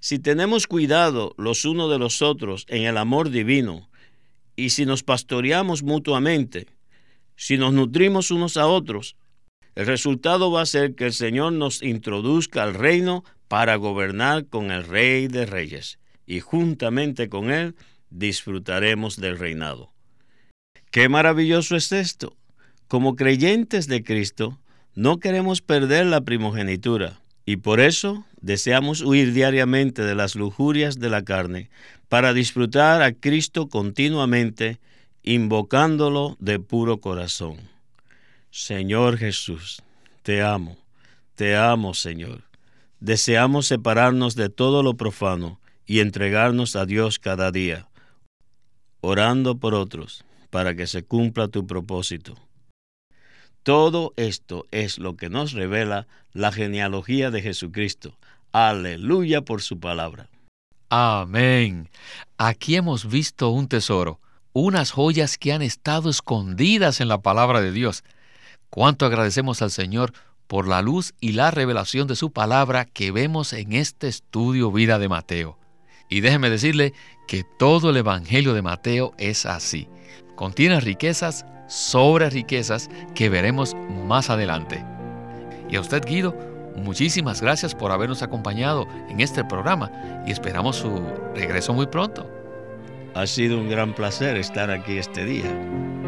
Si 0.00 0.18
tenemos 0.18 0.66
cuidado 0.66 1.34
los 1.38 1.64
unos 1.64 1.90
de 1.90 1.98
los 1.98 2.22
otros 2.22 2.66
en 2.68 2.84
el 2.84 2.96
amor 2.96 3.30
divino, 3.30 3.88
y 4.56 4.70
si 4.70 4.86
nos 4.86 5.02
pastoreamos 5.02 5.82
mutuamente, 5.82 6.66
si 7.36 7.56
nos 7.56 7.72
nutrimos 7.72 8.30
unos 8.30 8.56
a 8.56 8.66
otros, 8.66 9.16
el 9.74 9.86
resultado 9.86 10.50
va 10.50 10.62
a 10.62 10.66
ser 10.66 10.94
que 10.94 11.06
el 11.06 11.12
Señor 11.12 11.52
nos 11.52 11.82
introduzca 11.82 12.64
al 12.64 12.74
reino 12.74 13.24
para 13.46 13.76
gobernar 13.76 14.46
con 14.46 14.70
el 14.70 14.84
Rey 14.84 15.28
de 15.28 15.46
Reyes, 15.46 15.98
y 16.26 16.40
juntamente 16.40 17.28
con 17.28 17.50
Él 17.50 17.76
disfrutaremos 18.10 19.16
del 19.16 19.38
reinado. 19.38 19.92
Qué 20.90 21.08
maravilloso 21.08 21.76
es 21.76 21.92
esto. 21.92 22.36
Como 22.88 23.16
creyentes 23.16 23.86
de 23.86 24.02
Cristo, 24.02 24.58
no 24.94 25.20
queremos 25.20 25.60
perder 25.60 26.06
la 26.06 26.22
primogenitura 26.22 27.20
y 27.44 27.58
por 27.58 27.78
eso 27.78 28.24
deseamos 28.40 29.02
huir 29.02 29.32
diariamente 29.32 30.02
de 30.02 30.14
las 30.14 30.34
lujurias 30.34 30.98
de 30.98 31.10
la 31.10 31.22
carne 31.22 31.70
para 32.08 32.32
disfrutar 32.32 33.02
a 33.02 33.12
Cristo 33.12 33.68
continuamente, 33.68 34.78
invocándolo 35.22 36.36
de 36.38 36.58
puro 36.58 36.98
corazón. 36.98 37.56
Señor 38.50 39.18
Jesús, 39.18 39.82
te 40.22 40.42
amo, 40.42 40.76
te 41.34 41.56
amo 41.56 41.94
Señor. 41.94 42.44
Deseamos 43.00 43.66
separarnos 43.66 44.34
de 44.34 44.48
todo 44.48 44.82
lo 44.82 44.94
profano 44.94 45.60
y 45.86 46.00
entregarnos 46.00 46.76
a 46.76 46.86
Dios 46.86 47.18
cada 47.18 47.52
día 47.52 47.88
orando 49.00 49.56
por 49.56 49.74
otros, 49.74 50.24
para 50.50 50.74
que 50.74 50.86
se 50.86 51.02
cumpla 51.02 51.48
tu 51.48 51.66
propósito. 51.66 52.36
Todo 53.68 54.14
esto 54.16 54.64
es 54.70 54.96
lo 54.96 55.18
que 55.18 55.28
nos 55.28 55.52
revela 55.52 56.06
la 56.32 56.52
genealogía 56.52 57.30
de 57.30 57.42
Jesucristo. 57.42 58.16
Aleluya 58.50 59.42
por 59.42 59.60
su 59.60 59.78
palabra. 59.78 60.30
Amén. 60.88 61.90
Aquí 62.38 62.76
hemos 62.76 63.06
visto 63.06 63.50
un 63.50 63.68
tesoro, 63.68 64.20
unas 64.54 64.90
joyas 64.90 65.36
que 65.36 65.52
han 65.52 65.60
estado 65.60 66.08
escondidas 66.08 67.02
en 67.02 67.08
la 67.08 67.20
palabra 67.20 67.60
de 67.60 67.70
Dios. 67.70 68.04
Cuánto 68.70 69.04
agradecemos 69.04 69.60
al 69.60 69.70
Señor 69.70 70.14
por 70.46 70.66
la 70.66 70.80
luz 70.80 71.12
y 71.20 71.32
la 71.32 71.50
revelación 71.50 72.08
de 72.08 72.16
su 72.16 72.30
palabra 72.30 72.86
que 72.86 73.10
vemos 73.10 73.52
en 73.52 73.74
este 73.74 74.08
estudio 74.08 74.72
vida 74.72 74.98
de 74.98 75.10
Mateo. 75.10 75.58
Y 76.08 76.20
déjeme 76.20 76.50
decirle 76.50 76.94
que 77.26 77.44
todo 77.44 77.90
el 77.90 77.96
Evangelio 77.98 78.54
de 78.54 78.62
Mateo 78.62 79.12
es 79.18 79.46
así. 79.46 79.88
Contiene 80.36 80.80
riquezas 80.80 81.44
sobre 81.68 82.30
riquezas 82.30 82.88
que 83.14 83.28
veremos 83.28 83.76
más 84.06 84.30
adelante. 84.30 84.84
Y 85.68 85.76
a 85.76 85.80
usted, 85.80 86.02
Guido, 86.06 86.34
muchísimas 86.76 87.42
gracias 87.42 87.74
por 87.74 87.92
habernos 87.92 88.22
acompañado 88.22 88.86
en 89.10 89.20
este 89.20 89.44
programa 89.44 89.90
y 90.26 90.30
esperamos 90.30 90.76
su 90.76 91.02
regreso 91.34 91.74
muy 91.74 91.86
pronto. 91.86 92.28
Ha 93.14 93.26
sido 93.26 93.58
un 93.58 93.68
gran 93.68 93.94
placer 93.94 94.36
estar 94.36 94.70
aquí 94.70 94.96
este 94.96 95.24
día. 95.24 96.07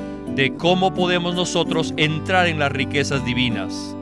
de 0.35 0.55
cómo 0.55 0.93
podemos 0.93 1.35
nosotros 1.35 1.93
entrar 1.97 2.47
en 2.47 2.59
las 2.59 2.71
riquezas 2.71 3.25
divinas. 3.25 3.95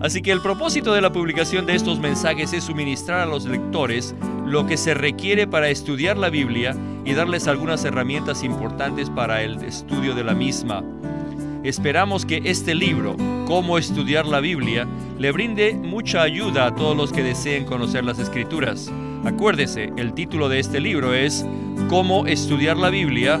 Así 0.00 0.22
que 0.22 0.30
el 0.30 0.40
propósito 0.40 0.94
de 0.94 1.00
la 1.00 1.12
publicación 1.12 1.66
de 1.66 1.74
estos 1.74 1.98
mensajes 1.98 2.52
es 2.52 2.64
suministrar 2.64 3.20
a 3.20 3.26
los 3.26 3.46
lectores 3.46 4.14
lo 4.46 4.66
que 4.66 4.76
se 4.76 4.94
requiere 4.94 5.46
para 5.46 5.68
estudiar 5.68 6.16
la 6.16 6.30
Biblia 6.30 6.76
y 7.04 7.14
darles 7.14 7.48
algunas 7.48 7.84
herramientas 7.84 8.44
importantes 8.44 9.10
para 9.10 9.42
el 9.42 9.62
estudio 9.62 10.14
de 10.14 10.24
la 10.24 10.34
misma. 10.34 10.84
Esperamos 11.64 12.24
que 12.24 12.40
este 12.44 12.74
libro, 12.74 13.16
Cómo 13.46 13.78
estudiar 13.78 14.26
la 14.26 14.40
Biblia, 14.40 14.86
le 15.18 15.32
brinde 15.32 15.74
mucha 15.74 16.22
ayuda 16.22 16.66
a 16.66 16.74
todos 16.74 16.96
los 16.96 17.12
que 17.12 17.22
deseen 17.22 17.64
conocer 17.64 18.04
las 18.04 18.18
escrituras. 18.18 18.92
Acuérdese, 19.24 19.90
el 19.96 20.12
título 20.12 20.48
de 20.48 20.60
este 20.60 20.80
libro 20.80 21.14
es 21.14 21.44
Cómo 21.88 22.26
estudiar 22.26 22.76
la 22.76 22.90
Biblia, 22.90 23.40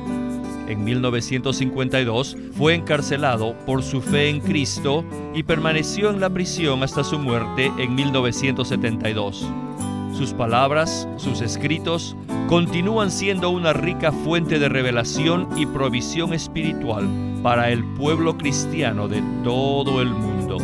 En 0.71 0.85
1952 0.85 2.37
fue 2.53 2.75
encarcelado 2.75 3.57
por 3.65 3.83
su 3.83 3.99
fe 3.99 4.29
en 4.29 4.39
Cristo 4.39 5.03
y 5.35 5.43
permaneció 5.43 6.09
en 6.09 6.21
la 6.21 6.29
prisión 6.29 6.81
hasta 6.81 7.03
su 7.03 7.19
muerte 7.19 7.69
en 7.77 7.93
1972. 7.93 9.45
Sus 10.13 10.31
palabras, 10.31 11.09
sus 11.17 11.41
escritos, 11.41 12.15
continúan 12.47 13.11
siendo 13.11 13.49
una 13.49 13.73
rica 13.73 14.13
fuente 14.13 14.59
de 14.59 14.69
revelación 14.69 15.49
y 15.57 15.65
provisión 15.65 16.33
espiritual 16.33 17.05
para 17.43 17.69
el 17.69 17.83
pueblo 17.95 18.37
cristiano 18.37 19.09
de 19.09 19.21
todo 19.43 20.01
el 20.01 20.11
mundo. 20.11 20.57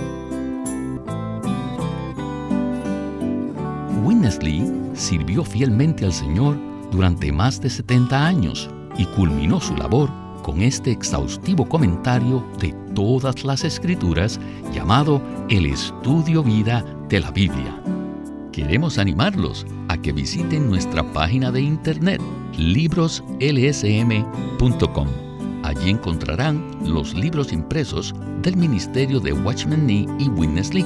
Winnesley 4.06 4.72
sirvió 4.93 5.43
fielmente 5.43 6.06
al 6.06 6.13
Señor 6.13 6.56
durante 6.91 7.30
más 7.34 7.60
de 7.60 7.70
70 7.70 8.26
años 8.26 8.70
y 8.98 9.06
culminó 9.06 9.60
su 9.60 9.76
labor 9.76 10.10
con 10.42 10.62
este 10.62 10.92
exhaustivo 10.92 11.68
comentario 11.68 12.44
de 12.60 12.74
todas 12.96 13.44
las 13.44 13.64
escrituras 13.64 14.40
llamado 14.74 15.22
El 15.50 15.66
Estudio 15.66 16.44
Vida 16.44 16.86
de 17.10 17.20
la 17.20 17.32
Biblia. 17.32 17.82
Queremos 18.52 18.98
animarlos 18.98 19.66
a 19.90 19.98
que 19.98 20.12
visiten 20.12 20.70
nuestra 20.70 21.04
página 21.14 21.52
de 21.52 21.62
internet 21.62 22.22
libroslsm.com. 22.58 25.08
Allí 25.64 25.90
encontrarán 25.90 26.64
los 26.84 27.14
libros 27.14 27.52
impresos 27.52 28.16
del 28.42 28.56
Ministerio 28.56 29.20
de 29.20 29.34
Watchman 29.34 29.86
Nee 29.86 30.08
y 30.18 30.30
Witness 30.30 30.74
Lee, 30.74 30.86